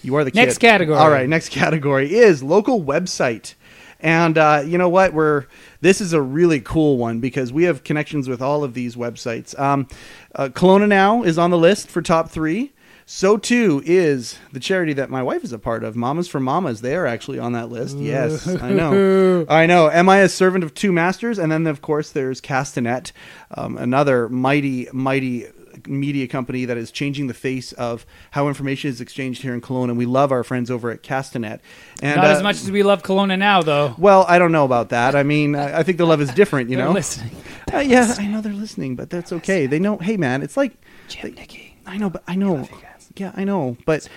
You 0.03 0.15
are 0.15 0.23
the 0.23 0.31
Next 0.33 0.57
kid. 0.57 0.67
category. 0.67 0.97
All 0.97 1.09
right, 1.09 1.27
next 1.29 1.49
category 1.49 2.13
is 2.13 2.41
local 2.41 2.81
website. 2.83 3.55
And 3.99 4.37
uh, 4.37 4.63
you 4.65 4.77
know 4.79 4.89
what? 4.89 5.13
We're 5.13 5.45
this 5.81 6.01
is 6.01 6.13
a 6.13 6.21
really 6.21 6.59
cool 6.59 6.97
one 6.97 7.19
because 7.19 7.53
we 7.53 7.65
have 7.65 7.83
connections 7.83 8.27
with 8.27 8.41
all 8.41 8.63
of 8.63 8.73
these 8.73 8.95
websites. 8.95 9.57
Um, 9.59 9.87
uh, 10.33 10.49
Kelowna 10.49 10.87
Now 10.87 11.21
is 11.23 11.37
on 11.37 11.51
the 11.51 11.57
list 11.57 11.87
for 11.89 12.01
top 12.01 12.29
three. 12.29 12.73
So 13.05 13.35
too 13.35 13.81
is 13.85 14.39
the 14.53 14.59
charity 14.59 14.93
that 14.93 15.09
my 15.09 15.21
wife 15.21 15.43
is 15.43 15.51
a 15.51 15.59
part 15.59 15.83
of, 15.83 15.95
Mamas 15.97 16.29
for 16.29 16.39
Mamas. 16.39 16.79
They 16.81 16.95
are 16.95 17.05
actually 17.05 17.39
on 17.39 17.51
that 17.53 17.69
list. 17.69 17.97
Yes, 17.97 18.47
I 18.47 18.71
know. 18.71 19.45
I 19.49 19.65
know. 19.65 19.89
Am 19.89 20.07
I 20.07 20.19
a 20.19 20.29
servant 20.29 20.63
of 20.63 20.73
two 20.73 20.93
masters? 20.93 21.37
And 21.37 21.51
then, 21.51 21.67
of 21.67 21.81
course, 21.81 22.11
there's 22.11 22.39
Castanet, 22.39 23.11
um, 23.55 23.77
another 23.77 24.29
mighty, 24.29 24.87
mighty 24.93 25.47
media 25.87 26.27
company 26.27 26.65
that 26.65 26.77
is 26.77 26.91
changing 26.91 27.27
the 27.27 27.33
face 27.33 27.71
of 27.73 28.05
how 28.31 28.47
information 28.47 28.89
is 28.89 29.01
exchanged 29.01 29.41
here 29.41 29.53
in 29.53 29.61
Kelowna. 29.61 29.89
And 29.89 29.97
we 29.97 30.05
love 30.05 30.31
our 30.31 30.43
friends 30.43 30.69
over 30.71 30.91
at 30.91 31.03
Castanet. 31.03 31.59
And, 32.01 32.15
Not 32.17 32.25
uh, 32.25 32.29
as 32.29 32.43
much 32.43 32.57
as 32.57 32.71
we 32.71 32.83
love 32.83 33.03
Kelowna 33.03 33.37
now, 33.37 33.61
though. 33.61 33.95
Well, 33.97 34.25
I 34.27 34.39
don't 34.39 34.51
know 34.51 34.65
about 34.65 34.89
that. 34.89 35.15
I 35.15 35.23
mean, 35.23 35.55
I, 35.55 35.79
I 35.79 35.83
think 35.83 35.97
the 35.97 36.05
love 36.05 36.21
is 36.21 36.31
different. 36.33 36.69
You 36.69 36.77
They're 36.77 36.85
know. 36.85 36.91
listening. 36.93 37.35
Uh, 37.73 37.79
yeah, 37.79 38.15
I 38.17 38.27
know 38.27 38.41
they're 38.41 38.53
listening, 38.53 38.95
but 38.95 39.09
that's 39.09 39.31
okay. 39.31 39.65
They 39.65 39.79
know. 39.79 39.97
Hey, 39.97 40.17
man, 40.17 40.41
it's 40.41 40.57
like 40.57 40.73
Jim, 41.07 41.33
Nikki. 41.33 41.75
I 41.85 41.97
know, 41.97 42.09
but 42.09 42.23
I 42.27 42.35
know. 42.35 42.63
guys. 42.63 43.09
Yeah, 43.15 43.31
I 43.35 43.43
know, 43.43 43.77
but 43.85 44.07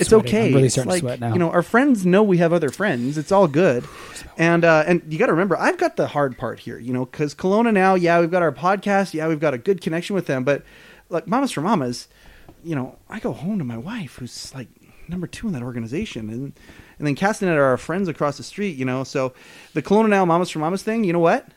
it's 0.00 0.10
sweating. 0.10 0.28
okay. 0.28 0.46
I'm 0.48 0.54
really 0.54 0.68
starting 0.68 0.88
to 0.88 0.94
like, 0.94 1.00
sweat 1.00 1.20
now. 1.20 1.32
You 1.32 1.38
know, 1.38 1.50
our 1.50 1.62
friends 1.62 2.04
know 2.04 2.22
we 2.22 2.38
have 2.38 2.52
other 2.52 2.70
friends. 2.70 3.18
It's 3.18 3.32
all 3.32 3.48
good, 3.48 3.84
and 4.36 4.64
uh, 4.64 4.84
and 4.86 5.02
you 5.08 5.18
got 5.18 5.26
to 5.26 5.32
remember, 5.32 5.56
I've 5.56 5.78
got 5.78 5.96
the 5.96 6.08
hard 6.08 6.38
part 6.38 6.60
here. 6.60 6.78
You 6.78 6.92
know, 6.92 7.04
because 7.04 7.34
Kelowna 7.34 7.72
now, 7.72 7.94
yeah, 7.94 8.20
we've 8.20 8.30
got 8.30 8.42
our 8.42 8.52
podcast, 8.52 9.14
yeah, 9.14 9.28
we've 9.28 9.40
got 9.40 9.54
a 9.54 9.58
good 9.58 9.80
connection 9.80 10.14
with 10.14 10.26
them, 10.26 10.44
but 10.44 10.62
like 11.08 11.26
Mamas 11.26 11.52
for 11.52 11.60
Mamas, 11.60 12.08
you 12.64 12.74
know, 12.74 12.98
I 13.08 13.20
go 13.20 13.32
home 13.32 13.58
to 13.58 13.64
my 13.64 13.78
wife, 13.78 14.16
who's 14.16 14.54
like 14.54 14.68
number 15.08 15.26
two 15.26 15.46
in 15.46 15.52
that 15.52 15.62
organization, 15.62 16.30
and 16.30 16.52
and 16.98 17.06
then 17.06 17.14
Castanet 17.14 17.56
are 17.56 17.64
our 17.64 17.76
friends 17.76 18.08
across 18.08 18.36
the 18.36 18.42
street. 18.42 18.76
You 18.76 18.84
know, 18.84 19.04
so 19.04 19.32
the 19.74 19.82
Kelowna 19.82 20.08
now 20.08 20.24
Mamas 20.24 20.50
for 20.50 20.58
Mamas 20.58 20.82
thing, 20.82 21.04
you 21.04 21.12
know 21.12 21.18
what? 21.18 21.48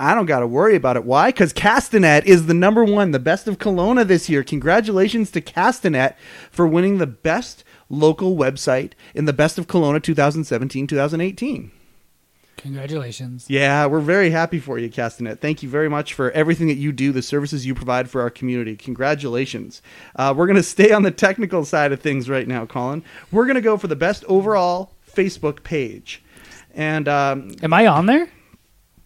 I 0.00 0.14
don't 0.14 0.26
got 0.26 0.40
to 0.40 0.46
worry 0.46 0.76
about 0.76 0.96
it. 0.96 1.04
Why? 1.04 1.30
Because 1.30 1.52
Castanet 1.52 2.24
is 2.24 2.46
the 2.46 2.54
number 2.54 2.84
one, 2.84 3.10
the 3.10 3.18
best 3.18 3.48
of 3.48 3.58
Kelowna 3.58 4.06
this 4.06 4.28
year. 4.28 4.44
Congratulations 4.44 5.32
to 5.32 5.40
Castanet 5.40 6.14
for 6.52 6.68
winning 6.68 6.98
the 6.98 7.06
best 7.06 7.64
local 7.88 8.36
website 8.36 8.92
in 9.14 9.24
the 9.24 9.32
best 9.32 9.58
of 9.58 9.66
Kelowna 9.66 10.02
2017 10.02 10.86
2018. 10.86 11.70
Congratulations. 12.58 13.46
Yeah, 13.48 13.86
we're 13.86 14.00
very 14.00 14.30
happy 14.30 14.58
for 14.58 14.78
you, 14.78 14.90
Castanet. 14.90 15.38
Thank 15.38 15.62
you 15.62 15.68
very 15.68 15.88
much 15.88 16.12
for 16.12 16.32
everything 16.32 16.66
that 16.66 16.74
you 16.74 16.90
do, 16.90 17.12
the 17.12 17.22
services 17.22 17.64
you 17.64 17.74
provide 17.74 18.10
for 18.10 18.20
our 18.20 18.30
community. 18.30 18.74
Congratulations. 18.74 19.80
Uh, 20.16 20.34
we're 20.36 20.46
going 20.46 20.56
to 20.56 20.62
stay 20.64 20.90
on 20.90 21.04
the 21.04 21.12
technical 21.12 21.64
side 21.64 21.92
of 21.92 22.00
things 22.00 22.28
right 22.28 22.48
now, 22.48 22.66
Colin. 22.66 23.04
We're 23.30 23.44
going 23.44 23.54
to 23.54 23.60
go 23.60 23.76
for 23.76 23.86
the 23.86 23.96
best 23.96 24.24
overall 24.24 24.92
Facebook 25.08 25.62
page. 25.62 26.22
And 26.74 27.06
um, 27.08 27.52
Am 27.62 27.72
I 27.72 27.86
on 27.86 28.06
there? 28.06 28.28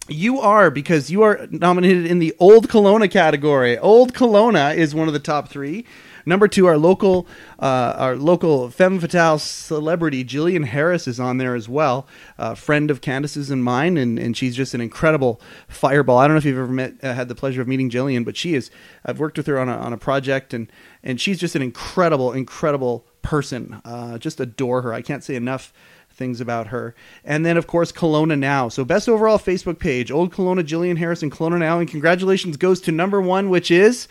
you 0.09 0.39
are 0.41 0.69
because 0.69 1.09
you 1.09 1.21
are 1.21 1.47
nominated 1.49 2.05
in 2.05 2.19
the 2.19 2.35
Old 2.39 2.67
Kelowna 2.67 3.09
category. 3.09 3.77
Old 3.77 4.13
Kelowna 4.13 4.75
is 4.75 4.93
one 4.93 5.07
of 5.07 5.13
the 5.13 5.19
top 5.19 5.47
three. 5.47 5.85
Number 6.25 6.47
two, 6.47 6.65
our 6.67 6.77
local, 6.77 7.27
uh, 7.59 7.95
our 7.97 8.15
local 8.15 8.69
femme 8.69 8.99
fatale 8.99 9.39
celebrity 9.39 10.23
Jillian 10.23 10.65
Harris 10.65 11.07
is 11.07 11.19
on 11.19 11.37
there 11.37 11.55
as 11.55 11.67
well. 11.67 12.07
A 12.37 12.55
friend 12.55 12.89
of 12.89 13.01
Candace's 13.01 13.49
and 13.49 13.63
mine, 13.63 13.97
and, 13.97 14.17
and 14.17 14.35
she's 14.35 14.55
just 14.55 14.73
an 14.73 14.81
incredible 14.81 15.41
fireball. 15.67 16.17
I 16.17 16.27
don't 16.27 16.35
know 16.35 16.39
if 16.39 16.45
you've 16.45 16.57
ever 16.57 16.67
met, 16.67 16.95
uh, 17.03 17.13
had 17.13 17.27
the 17.27 17.35
pleasure 17.35 17.61
of 17.61 17.67
meeting 17.67 17.89
Jillian, 17.89 18.25
but 18.25 18.37
she 18.37 18.55
is. 18.55 18.71
I've 19.05 19.19
worked 19.19 19.37
with 19.37 19.47
her 19.47 19.59
on 19.59 19.69
a, 19.69 19.75
on 19.77 19.93
a 19.93 19.97
project, 19.97 20.53
and 20.53 20.71
and 21.03 21.19
she's 21.19 21.37
just 21.37 21.55
an 21.55 21.61
incredible, 21.61 22.31
incredible 22.31 23.05
person. 23.21 23.81
Uh, 23.83 24.17
just 24.17 24.39
adore 24.39 24.83
her. 24.83 24.93
I 24.93 25.01
can't 25.01 25.23
say 25.23 25.35
enough 25.35 25.73
things 26.13 26.39
about 26.39 26.67
her. 26.67 26.95
And 27.23 27.45
then, 27.45 27.57
of 27.57 27.67
course, 27.67 27.91
Kelowna 27.91 28.37
Now. 28.37 28.69
So, 28.69 28.85
best 28.85 29.09
overall 29.09 29.39
Facebook 29.39 29.79
page, 29.79 30.11
Old 30.11 30.31
Kelowna, 30.31 30.63
Jillian 30.63 30.97
Harris, 30.97 31.23
and 31.23 31.31
Kelowna 31.31 31.59
Now. 31.59 31.79
And 31.79 31.89
congratulations 31.89 32.57
goes 32.57 32.79
to 32.81 32.91
number 32.91 33.21
one, 33.21 33.49
which 33.49 33.71
is, 33.71 34.07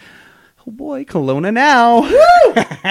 oh 0.67 0.71
boy, 0.71 1.05
Kelowna 1.05 1.53
Now. 1.53 2.03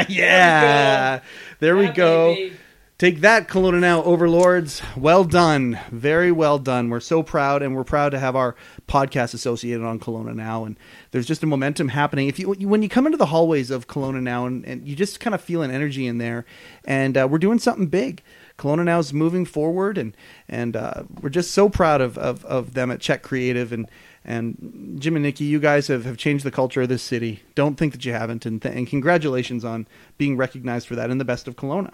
yeah. 0.10 1.21
There 1.60 1.77
we 1.77 1.88
go. 1.88 2.36
baby. 2.36 2.57
Take 3.01 3.21
that, 3.21 3.47
Kelowna 3.47 3.79
Now 3.79 4.03
overlords. 4.03 4.79
Well 4.95 5.23
done. 5.23 5.79
Very 5.91 6.31
well 6.31 6.60
done. 6.60 6.91
We're 6.91 6.99
so 6.99 7.23
proud, 7.23 7.63
and 7.63 7.75
we're 7.75 7.84
proud 7.84 8.10
to 8.10 8.19
have 8.19 8.36
our 8.36 8.55
podcast 8.88 9.34
associated 9.34 9.84
on 9.84 9.99
Kelowna 9.99 10.36
Now. 10.36 10.65
And 10.65 10.77
there's 11.10 11.25
just 11.25 11.41
a 11.41 11.47
momentum 11.47 11.88
happening. 11.88 12.27
If 12.27 12.38
you 12.38 12.51
when 12.51 12.84
you 12.84 12.89
come 12.89 13.07
into 13.07 13.17
the 13.17 13.25
hallways 13.25 13.71
of 13.71 13.88
Kelowna 13.88 14.21
Now, 14.21 14.45
and, 14.45 14.63
and 14.65 14.88
you 14.88 14.95
just 14.95 15.19
kind 15.19 15.34
of 15.34 15.41
feel 15.41 15.63
an 15.63 15.71
energy 15.71 16.05
in 16.05 16.19
there, 16.19 16.45
and 16.86 17.17
uh, 17.17 17.27
we're 17.27 17.39
doing 17.39 17.57
something 17.57 17.88
big. 17.88 18.21
Kelowna 18.60 18.86
Now 18.86 18.99
is 18.99 19.12
moving 19.12 19.45
forward, 19.45 19.97
and 19.97 20.15
and 20.47 20.75
uh, 20.75 21.05
we're 21.21 21.29
just 21.29 21.49
so 21.49 21.69
proud 21.69 22.01
of, 22.01 22.19
of, 22.19 22.45
of 22.45 22.75
them 22.75 22.91
at 22.91 22.99
Czech 22.99 23.23
Creative 23.23 23.73
and 23.73 23.89
and 24.23 24.97
Jim 24.99 25.15
and 25.15 25.23
Nikki. 25.23 25.45
You 25.45 25.60
guys 25.60 25.88
have, 25.88 26.05
have 26.05 26.17
changed 26.17 26.45
the 26.45 26.51
culture 26.51 26.84
of 26.84 26.89
this 26.89 27.03
city. 27.03 27.43
Don't 27.55 27.75
think 27.75 27.93
that 27.93 28.05
you 28.05 28.13
haven't, 28.13 28.45
and, 28.45 28.62
th- 28.62 28.75
and 28.75 28.88
congratulations 28.88 29.65
on 29.65 29.88
being 30.17 30.38
recognized 30.38 30.88
for 30.88 30.95
that 30.95 31.10
in 31.10 31.17
the 31.17 31.25
best 31.25 31.47
of 31.47 31.55
Kelowna. 31.55 31.93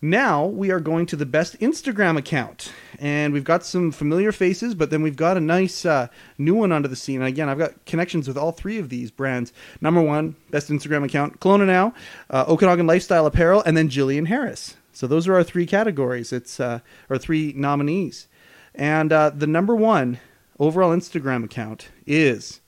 Now 0.00 0.46
we 0.46 0.70
are 0.70 0.78
going 0.78 1.06
to 1.06 1.16
the 1.16 1.26
best 1.26 1.58
Instagram 1.58 2.16
account, 2.16 2.72
and 3.00 3.32
we've 3.32 3.42
got 3.42 3.64
some 3.64 3.90
familiar 3.90 4.30
faces, 4.30 4.76
but 4.76 4.90
then 4.90 5.02
we've 5.02 5.16
got 5.16 5.36
a 5.36 5.40
nice 5.40 5.84
uh, 5.84 6.06
new 6.38 6.54
one 6.54 6.70
onto 6.70 6.88
the 6.88 6.94
scene. 6.94 7.16
And 7.16 7.26
again, 7.26 7.48
I've 7.48 7.58
got 7.58 7.84
connections 7.84 8.28
with 8.28 8.38
all 8.38 8.52
three 8.52 8.78
of 8.78 8.90
these 8.90 9.10
brands. 9.10 9.52
Number 9.80 10.00
one, 10.00 10.36
best 10.50 10.70
Instagram 10.70 11.04
account, 11.04 11.40
Kelowna 11.40 11.66
Now, 11.66 11.94
uh, 12.30 12.44
Okanagan 12.46 12.86
Lifestyle 12.86 13.26
Apparel, 13.26 13.60
and 13.66 13.76
then 13.76 13.88
Jillian 13.88 14.28
Harris. 14.28 14.76
So 14.92 15.08
those 15.08 15.26
are 15.26 15.34
our 15.34 15.42
three 15.42 15.66
categories. 15.66 16.32
It's 16.32 16.60
uh, 16.60 16.78
our 17.10 17.18
three 17.18 17.52
nominees, 17.56 18.28
and 18.76 19.12
uh, 19.12 19.30
the 19.30 19.48
number 19.48 19.74
one 19.74 20.20
overall 20.58 20.90
Instagram 20.94 21.44
account 21.44 21.88
is 22.06 22.60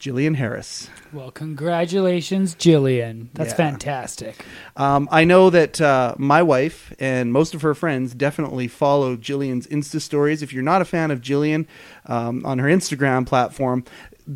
Jillian 0.00 0.34
Harris. 0.34 0.90
Well, 1.12 1.30
congratulations, 1.30 2.56
Jillian. 2.56 3.28
That's 3.34 3.50
Yeah. 3.52 3.56
fantastic. 3.56 4.44
Um, 4.76 5.08
I 5.12 5.22
know 5.24 5.48
that 5.50 5.80
uh, 5.80 6.14
my 6.18 6.42
wife 6.42 6.92
and 6.98 7.32
most 7.32 7.54
of 7.54 7.62
her 7.62 7.72
friends 7.74 8.12
definitely 8.14 8.66
follow 8.66 9.16
Jillian's 9.16 9.68
Insta 9.68 10.00
stories. 10.00 10.42
If 10.42 10.52
you're 10.52 10.64
not 10.64 10.82
a 10.82 10.84
fan 10.84 11.12
of 11.12 11.20
Jillian 11.20 11.66
um, 12.06 12.44
on 12.44 12.58
her 12.58 12.66
Instagram 12.68 13.26
platform, 13.26 13.84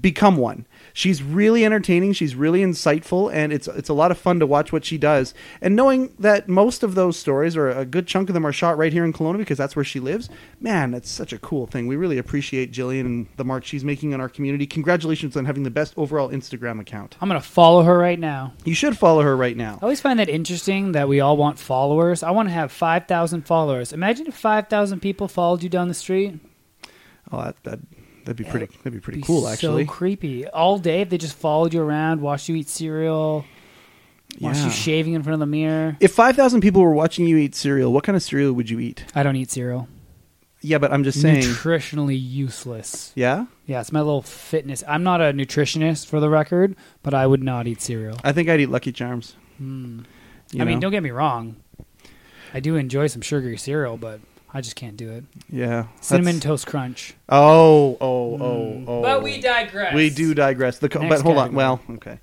become 0.00 0.36
one. 0.36 0.66
She's 0.96 1.22
really 1.22 1.62
entertaining. 1.62 2.14
She's 2.14 2.34
really 2.34 2.60
insightful, 2.60 3.30
and 3.30 3.52
it's 3.52 3.68
it's 3.68 3.90
a 3.90 3.92
lot 3.92 4.10
of 4.10 4.16
fun 4.16 4.40
to 4.40 4.46
watch 4.46 4.72
what 4.72 4.82
she 4.82 4.96
does. 4.96 5.34
And 5.60 5.76
knowing 5.76 6.14
that 6.18 6.48
most 6.48 6.82
of 6.82 6.94
those 6.94 7.18
stories, 7.18 7.54
or 7.54 7.68
a 7.68 7.84
good 7.84 8.06
chunk 8.06 8.30
of 8.30 8.32
them, 8.32 8.46
are 8.46 8.52
shot 8.52 8.78
right 8.78 8.90
here 8.90 9.04
in 9.04 9.12
Kelowna 9.12 9.36
because 9.36 9.58
that's 9.58 9.76
where 9.76 9.84
she 9.84 10.00
lives. 10.00 10.30
Man, 10.58 10.92
that's 10.92 11.10
such 11.10 11.34
a 11.34 11.38
cool 11.38 11.66
thing. 11.66 11.86
We 11.86 11.96
really 11.96 12.16
appreciate 12.16 12.72
Jillian 12.72 13.00
and 13.02 13.26
the 13.36 13.44
mark 13.44 13.66
she's 13.66 13.84
making 13.84 14.14
on 14.14 14.22
our 14.22 14.30
community. 14.30 14.66
Congratulations 14.66 15.36
on 15.36 15.44
having 15.44 15.64
the 15.64 15.70
best 15.70 15.92
overall 15.98 16.30
Instagram 16.30 16.80
account. 16.80 17.18
I'm 17.20 17.28
going 17.28 17.38
to 17.38 17.46
follow 17.46 17.82
her 17.82 17.98
right 17.98 18.18
now. 18.18 18.54
You 18.64 18.74
should 18.74 18.96
follow 18.96 19.20
her 19.20 19.36
right 19.36 19.54
now. 19.54 19.74
I 19.74 19.82
always 19.82 20.00
find 20.00 20.18
that 20.18 20.30
interesting 20.30 20.92
that 20.92 21.10
we 21.10 21.20
all 21.20 21.36
want 21.36 21.58
followers. 21.58 22.22
I 22.22 22.30
want 22.30 22.48
to 22.48 22.54
have 22.54 22.72
5,000 22.72 23.42
followers. 23.42 23.92
Imagine 23.92 24.28
if 24.28 24.34
5,000 24.34 25.00
people 25.00 25.28
followed 25.28 25.62
you 25.62 25.68
down 25.68 25.88
the 25.88 25.94
street. 25.94 26.40
Oh, 27.30 27.42
that, 27.42 27.62
that 27.64 27.80
that'd 28.26 28.36
be 28.36 28.44
pretty. 28.44 28.66
That'd 28.66 28.92
be 28.92 29.00
pretty 29.00 29.20
Be 29.20 29.24
cool, 29.26 29.48
actually. 29.48 29.84
So 29.86 29.90
creepy. 29.90 30.46
All 30.46 30.78
day, 30.78 31.00
if 31.00 31.08
they 31.08 31.16
just 31.18 31.36
followed 31.36 31.72
you 31.72 31.80
around, 31.80 32.20
watched 32.20 32.48
you 32.48 32.56
eat 32.56 32.68
cereal, 32.68 33.44
watched 34.40 34.58
Yeah. 34.58 34.64
you 34.66 34.70
shaving 34.70 35.14
in 35.14 35.22
front 35.22 35.34
of 35.34 35.40
the 35.40 35.46
mirror. 35.46 35.96
If 36.00 36.12
five 36.12 36.36
thousand 36.36 36.60
people 36.60 36.82
were 36.82 36.92
watching 36.92 37.26
you 37.26 37.36
eat 37.38 37.54
cereal, 37.54 37.92
what 37.92 38.04
kind 38.04 38.14
of 38.16 38.22
cereal 38.22 38.52
would 38.52 38.68
you 38.68 38.78
eat? 38.80 39.04
I 39.14 39.22
don't 39.22 39.36
eat 39.36 39.50
cereal. 39.50 39.88
Yeah, 40.60 40.78
but 40.78 40.92
I'm 40.92 41.04
just 41.04 41.20
saying. 41.20 41.42
Nutritionally 41.42 42.18
useless. 42.20 43.12
yeah, 43.14 43.46
Yeah, 43.66 43.80
it's 43.80 43.92
my 43.92 44.00
little 44.00 44.22
fitness. 44.22 44.82
I'm 44.88 45.04
not 45.04 45.20
a 45.20 45.32
nutritionist 45.32 46.06
for 46.06 46.18
the 46.18 46.28
record, 46.28 46.74
but 47.04 47.14
I 47.14 47.26
would 47.26 47.42
not 47.42 47.66
eat 47.68 47.80
cereal. 47.80 48.18
I 48.24 48.32
think 48.32 48.48
I'd 48.48 48.60
eat 48.60 48.70
Lucky 48.70 48.90
Charms. 48.90 49.36
Hmm. 49.58 50.00
You 50.52 50.62
I 50.62 50.64
mean, 50.64 50.80
don't 50.80 50.90
get 50.90 51.02
me 51.04 51.10
wrong. 51.10 51.56
I 52.54 52.60
do 52.60 52.74
enjoy 52.76 53.06
some 53.06 53.22
sugary 53.22 53.56
cereal, 53.58 53.96
but 53.96 54.18
I 54.56 54.62
just 54.62 54.74
can't 54.74 54.96
do 54.96 55.10
it. 55.10 55.24
Yeah, 55.50 55.88
Cinnamon 56.00 56.36
that's- 56.36 56.42
toast 56.44 56.66
crunch. 56.66 57.12
Oh, 57.28 57.98
oh, 58.00 58.38
oh, 58.40 58.84
oh. 58.86 59.02
But 59.02 59.22
we 59.22 59.38
digress. 59.38 59.94
We 59.94 60.08
do 60.08 60.32
digress. 60.32 60.78
The 60.78 60.88
co- 60.88 61.00
Next 61.02 61.16
but 61.16 61.22
hold 61.22 61.36
on. 61.36 61.54
category. 61.54 61.56
Well, 61.56 61.80
okay. 61.96 62.18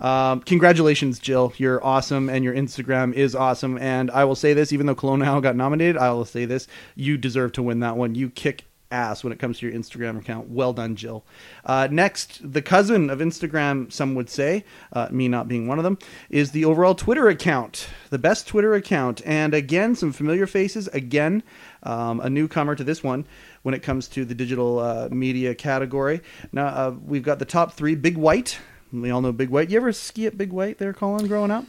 Um, 0.00 0.40
congratulations, 0.40 1.20
Jill. 1.20 1.52
You're 1.56 1.84
awesome, 1.84 2.28
and 2.28 2.42
your 2.42 2.52
Instagram 2.54 3.14
is 3.14 3.36
awesome. 3.36 3.78
And 3.78 4.10
I 4.10 4.24
will 4.24 4.34
say 4.34 4.54
this, 4.54 4.72
even 4.72 4.86
though 4.86 4.96
Kelowna 4.96 5.20
now 5.20 5.38
got 5.38 5.54
nominated, 5.54 5.96
I 5.96 6.10
will 6.10 6.24
say 6.24 6.46
this: 6.46 6.66
you 6.96 7.16
deserve 7.16 7.52
to 7.52 7.62
win 7.62 7.78
that 7.80 7.96
one. 7.96 8.16
You 8.16 8.28
kick 8.28 8.64
ass 8.90 9.22
when 9.22 9.34
it 9.34 9.38
comes 9.38 9.58
to 9.58 9.66
your 9.68 9.78
Instagram 9.78 10.18
account. 10.18 10.48
Well 10.48 10.72
done, 10.72 10.96
Jill. 10.96 11.22
Uh, 11.64 11.88
next, 11.90 12.40
the 12.52 12.62
cousin 12.62 13.10
of 13.10 13.18
Instagram, 13.18 13.92
some 13.92 14.14
would 14.14 14.30
say, 14.30 14.64
uh, 14.94 15.08
me 15.10 15.28
not 15.28 15.46
being 15.46 15.66
one 15.66 15.78
of 15.78 15.84
them, 15.84 15.98
is 16.30 16.52
the 16.52 16.64
overall 16.64 16.94
Twitter 16.94 17.28
account, 17.28 17.86
the 18.08 18.18
best 18.18 18.46
Twitter 18.48 18.72
account. 18.72 19.20
And 19.26 19.52
again, 19.52 19.94
some 19.94 20.10
familiar 20.10 20.46
faces. 20.46 20.88
Again, 20.88 21.42
um, 21.82 22.20
a 22.20 22.28
newcomer 22.30 22.74
to 22.74 22.84
this 22.84 23.02
one 23.02 23.24
when 23.62 23.74
it 23.74 23.82
comes 23.82 24.08
to 24.08 24.24
the 24.24 24.34
digital 24.34 24.78
uh, 24.78 25.08
media 25.10 25.54
category. 25.54 26.20
Now 26.52 26.66
uh, 26.66 26.94
we've 27.04 27.22
got 27.22 27.38
the 27.38 27.44
top 27.44 27.72
three: 27.74 27.94
Big 27.94 28.16
White. 28.16 28.58
We 28.92 29.10
all 29.10 29.20
know 29.20 29.32
Big 29.32 29.50
White. 29.50 29.70
You 29.70 29.76
ever 29.78 29.92
ski 29.92 30.26
at 30.26 30.38
Big 30.38 30.50
White 30.52 30.78
there, 30.78 30.92
Colin, 30.92 31.26
growing 31.28 31.50
up? 31.50 31.64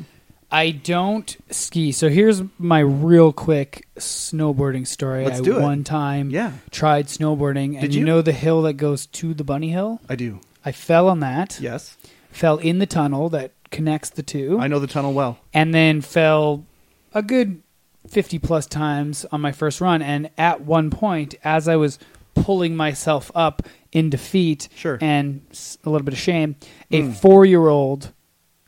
I 0.52 0.72
don't 0.72 1.38
ski. 1.52 1.92
So 1.92 2.10
here's 2.10 2.42
my 2.58 2.80
real 2.80 3.32
quick 3.32 3.86
snowboarding 3.98 4.88
story. 4.88 5.24
Let's 5.26 5.40
I 5.42 5.44
do 5.44 5.58
it. 5.60 5.62
one 5.62 5.84
time 5.84 6.30
Yeah. 6.32 6.54
tried 6.72 7.06
snowboarding 7.08 7.74
and 7.74 7.82
Did 7.82 7.94
you 7.94 8.00
you? 8.00 8.06
know 8.06 8.22
the 8.24 8.32
hill 8.32 8.64
that 8.64 8.74
goes 8.74 9.06
to 9.08 9.34
the 9.36 9.44
bunny 9.44 9.70
hill? 9.70 10.02
I 10.10 10.16
do. 10.16 10.40
I 10.66 10.72
fell 10.72 11.08
on 11.08 11.20
that. 11.20 11.60
Yes, 11.62 11.98
Fell 12.32 12.58
in 12.58 12.80
the 12.80 12.86
tunnel 12.88 13.30
that 13.30 13.52
connects 13.70 14.10
the 14.12 14.24
two. 14.24 14.58
I 14.60 14.68
know 14.68 14.80
the 14.80 14.88
tunnel 14.88 15.14
well. 15.14 15.38
and 15.54 15.74
then 15.74 16.02
fell 16.02 16.66
a 17.14 17.22
good 17.22 17.62
50 18.08 18.40
plus 18.40 18.66
times 18.66 19.26
on 19.32 19.42
my 19.42 19.52
first 19.52 19.82
run 19.82 20.02
and 20.02 20.30
at 20.38 20.62
one 20.62 20.90
point 20.90 21.36
as 21.44 21.68
I 21.68 21.76
was 21.76 22.00
pulling 22.36 22.76
myself 22.76 23.32
up 23.36 23.64
in 23.92 24.10
defeat 24.10 24.70
Sure. 24.76 24.98
and 25.02 25.42
a 25.84 25.90
little 25.90 26.06
bit 26.06 26.14
of 26.14 26.20
shame, 26.20 26.56
a 26.92 27.02
Hmm. 27.02 27.12
4-year-old 27.12 28.14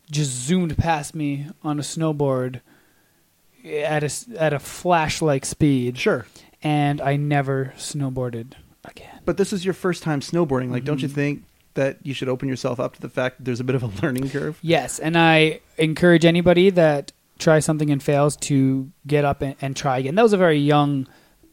just 0.10 0.32
zoomed 0.32 0.78
past 0.78 1.16
me 1.16 1.48
on 1.64 1.80
a 1.80 1.82
snowboard 1.82 2.60
at 3.66 4.04
a 4.04 4.12
at 4.42 4.54
a 4.54 4.60
flash 4.60 5.22
like 5.22 5.46
speed 5.46 5.98
Sure. 5.98 6.26
and 6.64 7.00
I 7.00 7.16
never 7.16 7.74
snowboarded 7.78 8.54
again. 8.84 9.20
But 9.26 9.38
this 9.38 9.54
is 9.54 9.64
your 9.64 9.74
first 9.76 10.04
time 10.04 10.20
snowboarding. 10.20 10.70
Like, 10.72 10.84
don't 10.84 11.02
you 11.02 11.08
Mhm. 11.08 11.14
think 11.14 11.44
that 11.76 11.98
you 12.04 12.14
should 12.14 12.28
open 12.28 12.50
yourself 12.50 12.80
up 12.80 12.96
to 12.96 13.02
the 13.02 13.08
fact 13.10 13.38
that 13.38 13.44
there's 13.46 13.60
a 13.62 13.64
bit 13.64 13.76
of 13.76 13.84
a 13.84 13.88
learning 14.06 14.30
curve? 14.30 14.58
Yes, 14.62 15.00
and 15.00 15.18
I 15.18 15.62
encourage 15.78 16.26
anybody 16.26 16.70
that 16.72 17.14
tries 17.42 17.66
something 17.66 17.90
and 17.90 18.02
fails 18.02 18.38
to 18.38 18.90
get 19.06 19.26
up 19.26 19.42
and, 19.42 19.56
and 19.62 19.76
try 19.76 19.98
again. 19.98 20.16
That 20.16 20.24
was 20.24 20.34
a 20.34 20.38
very 20.38 20.58
young 20.60 21.08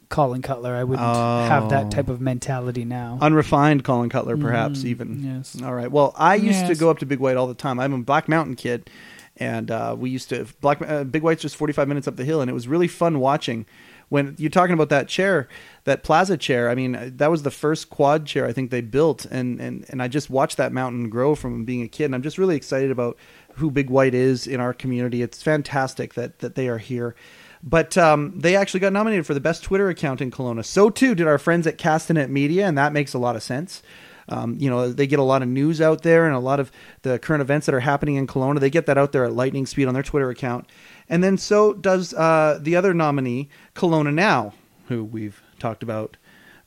Colin 0.09 0.41
Cutler. 0.43 0.75
I 0.75 0.85
wouldn't 0.85 1.07
have 1.07 1.65
Oh. 1.65 1.69
that 1.69 1.91
type 1.91 2.09
of 2.09 2.21
mentality 2.21 2.85
now. 2.85 3.19
Unrefined 3.21 3.85
Colin 3.85 4.09
Cutler, 4.09 4.37
perhaps 4.37 4.81
Mhm, 4.81 4.85
even. 4.87 5.23
Yes. 5.37 5.57
All 5.63 5.75
right. 5.75 5.91
Well, 5.91 6.15
I 6.17 6.37
used 6.37 6.67
to 6.67 6.75
go 6.75 6.89
up 6.91 6.99
to 7.01 7.07
Big 7.07 7.19
White 7.19 7.37
all 7.37 7.47
the 7.47 7.55
time. 7.55 7.79
I'm 7.81 7.93
a 7.93 7.99
Black 7.99 8.29
Mountain 8.29 8.55
kid, 8.57 8.89
and 9.37 9.71
uh, 9.71 9.95
we 9.99 10.09
used 10.11 10.29
to 10.31 10.47
Black 10.61 10.81
uh, 10.87 11.05
Big 11.05 11.23
White's 11.23 11.43
just 11.43 11.57
45 11.57 11.89
minutes 11.89 12.09
up 12.09 12.17
the 12.17 12.25
hill, 12.25 12.41
and 12.41 12.49
it 12.51 12.55
was 12.55 12.67
really 12.69 12.89
fun 12.89 13.19
watching. 13.21 13.67
When 14.09 14.35
you're 14.39 14.49
talking 14.49 14.73
about 14.73 14.89
that 14.89 15.07
chair, 15.09 15.49
that 15.85 16.03
plaza 16.03 16.39
chair, 16.39 16.71
I 16.71 16.75
mean, 16.75 17.13
that 17.19 17.31
was 17.31 17.43
the 17.43 17.51
first 17.51 17.91
quad 17.91 18.25
chair 18.25 18.47
I 18.47 18.55
think 18.55 18.71
they 18.71 18.81
built, 18.81 19.27
and 19.27 19.61
and 19.61 19.85
and 19.91 20.03
I 20.03 20.09
just 20.09 20.31
watched 20.31 20.57
that 20.57 20.73
mountain 20.73 21.11
grow 21.11 21.35
from 21.35 21.67
being 21.67 21.83
a 21.83 21.89
kid, 21.89 22.07
and 22.07 22.15
I'm 22.15 22.23
just 22.23 22.39
really 22.39 22.57
excited 22.57 22.91
about 22.91 23.19
who 23.59 23.71
Big 23.71 23.91
White 23.91 24.15
is 24.15 24.47
in 24.47 24.61
our 24.61 24.73
community. 24.73 25.23
It's 25.23 25.43
fantastic 25.43 26.15
that 26.15 26.41
that 26.41 26.55
they 26.55 26.69
are 26.69 26.79
here. 26.79 27.15
But 27.63 27.99
um, 27.99 28.39
they 28.39 28.55
actually 28.55 28.81
got 28.81 28.93
nominated 28.93 29.27
for 29.27 29.35
the 29.35 29.41
best 29.41 29.65
Twitter 29.65 29.89
account 29.89 30.21
in 30.21 30.31
Kelowna. 30.31 30.65
So 30.65 30.91
too 30.91 31.15
did 31.15 31.27
our 31.27 31.39
friends 31.39 31.67
at 31.67 31.77
Castanet 31.77 32.31
Media, 32.31 32.67
and 32.67 32.79
that 32.79 32.93
makes 32.93 33.15
a 33.15 33.19
lot 33.19 33.37
of 33.37 33.43
sense. 33.43 33.83
Um, 34.29 34.57
you 34.59 34.69
know, 34.69 34.93
they 34.93 35.07
get 35.07 35.19
a 35.19 35.25
lot 35.25 35.43
of 35.43 35.49
news 35.49 35.81
out 35.81 36.03
there 36.03 36.27
and 36.27 36.37
a 36.37 36.41
lot 36.41 36.61
of 36.61 36.71
the 37.03 37.19
current 37.19 37.41
events 37.41 37.67
that 37.67 37.75
are 37.75 37.81
happening 37.81 38.17
in 38.17 38.27
Kelowna. 38.27 38.61
They 38.61 38.71
get 38.71 38.87
that 38.87 38.99
out 38.99 39.13
there 39.13 39.25
at 39.25 39.33
lightning 39.33 39.67
speed 39.67 39.89
on 39.89 39.95
their 39.95 40.03
Twitter 40.03 40.29
account. 40.29 40.69
And 41.09 41.25
then 41.25 41.39
so 41.39 41.73
does 41.73 42.13
uh, 42.15 42.59
the 42.61 42.77
other 42.77 42.93
nominee, 42.93 43.49
Kelowna 43.75 44.13
Now, 44.13 44.53
who 44.89 45.03
we've 45.03 45.43
talked 45.59 45.83
about 45.83 46.17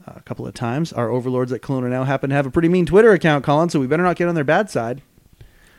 uh, 0.08 0.14
a 0.16 0.22
couple 0.22 0.48
of 0.48 0.54
times. 0.54 0.92
Our 0.92 1.10
overlords 1.10 1.52
at 1.52 1.62
Kelowna 1.62 1.90
Now 1.90 2.04
happen 2.04 2.32
to 2.32 2.36
have 2.36 2.48
a 2.48 2.52
pretty 2.52 2.70
mean 2.70 2.88
Twitter 2.88 3.12
account, 3.12 3.46
Colin, 3.46 3.70
so 3.70 3.80
we 3.80 3.88
better 3.88 4.04
not 4.04 4.16
get 4.16 4.28
on 4.28 4.36
their 4.36 4.44
bad 4.44 4.70
side. 4.70 5.02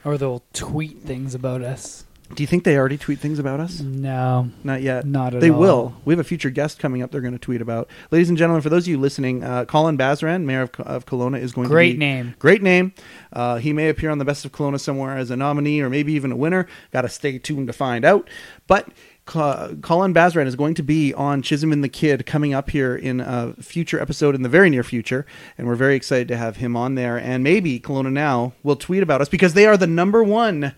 Or 0.05 0.19
they'll 0.19 0.43
tweet 0.53 1.03
things 1.03 1.35
about 1.35 1.63
us. 1.63 2.05
Do 2.35 2.43
you 2.43 2.47
think 2.47 2.65
they 2.65 2.79
already 2.79 2.97
tweet 2.97 3.19
things 3.19 3.39
about 3.39 3.61
us? 3.61 3.81
No, 3.81 4.49
Not 4.65 4.81
yet. 4.81 5.05
not 5.05 5.35
at 5.35 5.43
They 5.43 5.51
all. 5.51 5.61
They 5.61 5.67
will. 5.67 5.95
We 6.07 6.15
have 6.15 6.19
a 6.19 6.25
future 6.25 6.49
guest 6.49 6.79
coming 6.79 7.03
up. 7.03 7.11
They're 7.11 7.21
going 7.21 7.35
to 7.35 7.39
tweet 7.39 7.61
about. 7.61 7.91
Ladies 8.11 8.31
and 8.31 8.39
gentlemen, 8.39 8.63
for 8.63 8.71
those 8.71 8.85
of 8.85 8.89
you 8.89 8.99
listening, 8.99 9.45
uh, 9.45 9.67
Colin 9.67 9.99
Basran, 9.99 10.45
mayor 10.45 10.63
of, 10.63 10.71
of 10.81 11.05
Kelowna, 11.05 11.39
is 11.39 11.53
going 11.53 11.69
to 11.69 11.73
Great 11.75 11.99
name. 11.99 12.35
Great 12.39 12.63
name. 12.63 12.95
Uh, 13.35 13.57
he 13.59 13.75
may 13.75 13.91
appear 13.91 14.09
on 14.09 14.17
the 14.17 14.25
Best 14.25 14.47
of 14.47 14.53
Kelowna 14.53 14.81
somewhere 14.81 15.15
as 15.19 15.31
a 15.31 15.37
nominee 15.37 15.83
or 15.83 15.91
maybe 15.91 16.15
even 16.15 16.33
a 16.33 16.37
winner. 16.37 16.67
Got 16.91 17.03
to 17.03 17.11
stay 17.11 17.39
tuned 17.39 17.67
to 17.67 17.75
find 17.75 18.03
out. 18.03 18.31
But 18.67 18.89
Colin 19.25 20.13
Basran 20.13 20.47
is 20.47 20.57
going 20.57 20.75
to 20.75 20.83
be 20.83 21.15
on 21.15 21.43
Chisholm 21.43 21.73
and 21.73 21.83
the 21.83 21.89
Kid 21.89 22.27
coming 22.27 22.55
up 22.55 22.71
here 22.71 22.97
in 22.97 23.21
a 23.21 23.55
future 23.55 24.01
episode 24.01 24.35
in 24.35 24.43
the 24.43 24.49
very 24.49 24.69
near 24.69 24.83
future, 24.83 25.25
and 25.57 25.67
we're 25.67 25.77
very 25.77 25.95
excited 25.95 26.29
to 26.29 26.37
have 26.37 26.57
him 26.57 26.77
on 26.77 26.97
there. 26.97 27.17
And 27.17 27.45
maybe 27.45 27.79
Kelowna 27.79 28.13
Now 28.13 28.53
will 28.63 28.77
tweet 28.77 29.03
about 29.03 29.21
us 29.21 29.29
because 29.29 29.55
they 29.55 29.67
are 29.67 29.77
the 29.77 29.87
number 29.87 30.25
one 30.25 30.75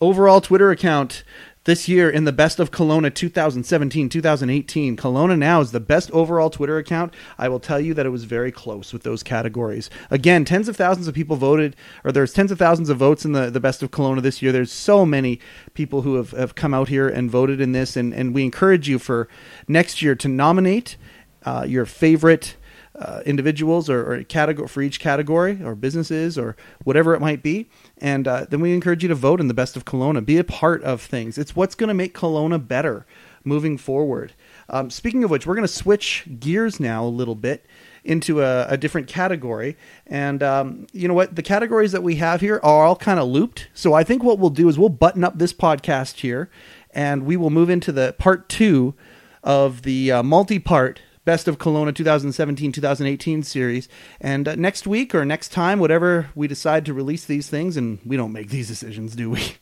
overall 0.00 0.40
Twitter 0.40 0.70
account 0.70 1.22
this 1.64 1.88
year 1.88 2.10
in 2.10 2.24
the 2.24 2.32
best 2.32 2.58
of 2.58 2.70
Kelowna 2.70 3.14
2017 3.14 4.08
2018. 4.08 4.96
Kelowna 4.96 5.38
Now 5.38 5.60
is 5.60 5.72
the 5.72 5.80
best 5.80 6.10
overall 6.10 6.50
Twitter 6.50 6.78
account. 6.78 7.14
I 7.38 7.48
will 7.48 7.60
tell 7.60 7.80
you 7.80 7.94
that 7.94 8.06
it 8.06 8.10
was 8.10 8.24
very 8.24 8.50
close 8.50 8.92
with 8.92 9.02
those 9.02 9.22
categories. 9.22 9.88
Again, 10.10 10.44
tens 10.44 10.68
of 10.68 10.76
thousands 10.76 11.06
of 11.06 11.14
people 11.14 11.36
voted, 11.36 11.76
or 12.04 12.10
there's 12.10 12.32
tens 12.32 12.50
of 12.50 12.58
thousands 12.58 12.88
of 12.88 12.96
votes 12.96 13.24
in 13.24 13.32
the, 13.32 13.50
the 13.50 13.60
best 13.60 13.82
of 13.82 13.90
Kelowna 13.90 14.22
this 14.22 14.42
year. 14.42 14.50
There's 14.50 14.72
so 14.72 15.06
many 15.06 15.38
people 15.74 16.02
who 16.02 16.16
have, 16.16 16.32
have 16.32 16.54
come 16.54 16.74
out 16.74 16.88
here 16.88 17.08
and 17.08 17.30
voted 17.30 17.60
in 17.60 17.72
this, 17.72 17.96
and, 17.96 18.12
and 18.12 18.34
we 18.34 18.44
encourage 18.44 18.88
you 18.88 18.98
for 18.98 19.28
next 19.68 20.02
year 20.02 20.14
to 20.16 20.28
nominate 20.28 20.96
uh, 21.44 21.64
your 21.68 21.86
favorite 21.86 22.56
uh, 22.94 23.22
individuals 23.24 23.88
or, 23.88 24.12
or 24.12 24.22
category 24.24 24.68
for 24.68 24.82
each 24.82 25.00
category 25.00 25.62
or 25.64 25.74
businesses 25.74 26.36
or 26.36 26.56
whatever 26.84 27.14
it 27.14 27.20
might 27.20 27.42
be. 27.42 27.68
And 27.98 28.26
uh, 28.26 28.46
then 28.48 28.60
we 28.60 28.74
encourage 28.74 29.02
you 29.02 29.08
to 29.08 29.14
vote 29.14 29.40
in 29.40 29.48
the 29.48 29.54
best 29.54 29.76
of 29.76 29.84
Kelowna. 29.84 30.24
Be 30.24 30.38
a 30.38 30.44
part 30.44 30.82
of 30.82 31.00
things. 31.00 31.38
It's 31.38 31.54
what's 31.54 31.74
going 31.74 31.88
to 31.88 31.94
make 31.94 32.14
Kelowna 32.14 32.66
better 32.66 33.06
moving 33.44 33.78
forward. 33.78 34.32
Um, 34.68 34.90
speaking 34.90 35.24
of 35.24 35.30
which, 35.30 35.46
we're 35.46 35.54
going 35.54 35.66
to 35.66 35.72
switch 35.72 36.26
gears 36.40 36.80
now 36.80 37.04
a 37.04 37.06
little 37.06 37.34
bit 37.34 37.64
into 38.04 38.42
a, 38.42 38.66
a 38.66 38.76
different 38.76 39.06
category. 39.06 39.76
And 40.06 40.42
um, 40.42 40.86
you 40.92 41.06
know 41.06 41.14
what? 41.14 41.36
The 41.36 41.42
categories 41.42 41.92
that 41.92 42.02
we 42.02 42.16
have 42.16 42.40
here 42.40 42.56
are 42.62 42.84
all 42.84 42.96
kind 42.96 43.20
of 43.20 43.28
looped. 43.28 43.68
So 43.74 43.94
I 43.94 44.02
think 44.02 44.22
what 44.22 44.38
we'll 44.38 44.50
do 44.50 44.68
is 44.68 44.78
we'll 44.78 44.88
button 44.88 45.22
up 45.22 45.38
this 45.38 45.52
podcast 45.52 46.20
here 46.20 46.50
and 46.90 47.24
we 47.24 47.36
will 47.36 47.50
move 47.50 47.70
into 47.70 47.92
the 47.92 48.14
part 48.18 48.48
two 48.48 48.94
of 49.42 49.82
the 49.82 50.12
uh, 50.12 50.22
multi-part 50.22 51.00
Best 51.24 51.46
of 51.46 51.58
Kelowna 51.58 51.92
2017-2018 51.92 53.44
series. 53.44 53.88
And 54.20 54.48
uh, 54.48 54.54
next 54.56 54.86
week 54.86 55.14
or 55.14 55.24
next 55.24 55.50
time, 55.50 55.78
whatever 55.78 56.30
we 56.34 56.48
decide 56.48 56.84
to 56.86 56.94
release 56.94 57.24
these 57.24 57.48
things, 57.48 57.76
and 57.76 58.00
we 58.04 58.16
don't 58.16 58.32
make 58.32 58.48
these 58.48 58.68
decisions, 58.68 59.14
do 59.16 59.30
we? 59.30 59.40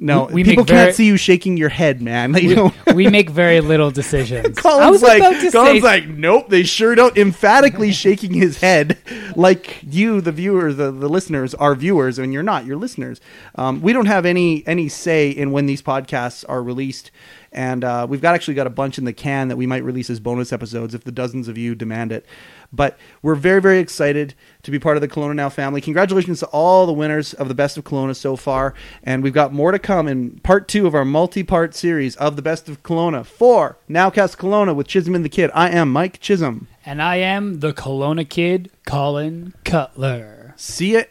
No, 0.00 0.26
We- 0.26 0.34
we 0.34 0.44
people 0.44 0.62
very- 0.62 0.84
can't 0.86 0.94
see 0.94 1.06
you 1.06 1.16
shaking 1.16 1.56
your 1.56 1.70
head, 1.70 2.00
man. 2.00 2.32
You 2.40 2.54
know? 2.54 2.74
we, 2.86 2.92
we 2.92 3.08
make 3.08 3.30
very 3.30 3.60
little 3.60 3.90
decisions. 3.90 4.56
I 4.58 4.60
Colin's 4.62 4.90
was 4.92 5.02
like, 5.02 5.18
about 5.18 5.40
to 5.40 5.50
Colin's 5.50 5.80
say, 5.80 5.80
like, 5.80 6.06
nope, 6.06 6.48
they 6.50 6.62
sure 6.62 6.94
don't. 6.94 7.16
Emphatically 7.16 7.90
shaking 7.90 8.32
his 8.32 8.58
head, 8.58 8.96
like 9.34 9.80
you, 9.82 10.20
the 10.20 10.30
viewers, 10.30 10.76
the, 10.76 10.92
the 10.92 11.08
listeners, 11.08 11.52
are 11.54 11.74
viewers, 11.74 12.16
and 12.20 12.32
you're 12.32 12.44
not. 12.44 12.64
You're 12.64 12.76
listeners. 12.76 13.20
Um, 13.56 13.80
we 13.80 13.92
don't 13.92 14.06
have 14.06 14.24
any 14.24 14.64
any 14.68 14.88
say 14.88 15.30
in 15.30 15.50
when 15.50 15.66
these 15.66 15.82
podcasts 15.82 16.44
are 16.48 16.62
released, 16.62 17.10
and 17.52 17.84
uh, 17.84 18.06
we've 18.08 18.20
got 18.20 18.34
actually 18.34 18.54
got 18.54 18.66
a 18.66 18.70
bunch 18.70 18.98
in 18.98 19.04
the 19.04 19.12
can 19.12 19.48
that 19.48 19.56
we 19.56 19.66
might 19.66 19.82
release 19.84 20.10
as 20.10 20.20
bonus 20.20 20.52
episodes 20.52 20.94
if 20.94 21.04
the 21.04 21.12
dozens 21.12 21.48
of 21.48 21.56
you 21.56 21.74
demand 21.74 22.12
it. 22.12 22.26
But 22.72 22.98
we're 23.22 23.34
very 23.34 23.60
very 23.62 23.78
excited 23.78 24.34
to 24.62 24.70
be 24.70 24.78
part 24.78 24.96
of 24.96 25.00
the 25.00 25.08
Kelowna 25.08 25.34
Now 25.34 25.48
family. 25.48 25.80
Congratulations 25.80 26.40
to 26.40 26.46
all 26.46 26.84
the 26.86 26.92
winners 26.92 27.32
of 27.34 27.48
the 27.48 27.54
Best 27.54 27.78
of 27.78 27.84
Kelowna 27.84 28.14
so 28.14 28.36
far, 28.36 28.74
and 29.02 29.22
we've 29.22 29.32
got 29.32 29.52
more 29.52 29.72
to 29.72 29.78
come 29.78 30.06
in 30.06 30.38
part 30.40 30.68
two 30.68 30.86
of 30.86 30.94
our 30.94 31.04
multi-part 31.04 31.74
series 31.74 32.14
of 32.16 32.36
the 32.36 32.42
Best 32.42 32.68
of 32.68 32.82
Kelowna 32.82 33.24
for 33.24 33.78
Nowcast 33.88 34.36
Kelowna 34.36 34.74
with 34.74 34.86
Chisholm 34.86 35.14
and 35.14 35.24
the 35.24 35.28
Kid. 35.30 35.50
I 35.54 35.70
am 35.70 35.90
Mike 35.90 36.20
Chisholm. 36.20 36.68
and 36.84 37.00
I 37.02 37.16
am 37.16 37.60
the 37.60 37.72
Kelowna 37.72 38.28
kid, 38.28 38.70
Colin 38.86 39.54
Cutler. 39.64 40.54
See 40.56 40.92
you 40.92 41.04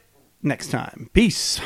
next 0.44 0.70
time. 0.70 1.10
Peace. 1.14 1.60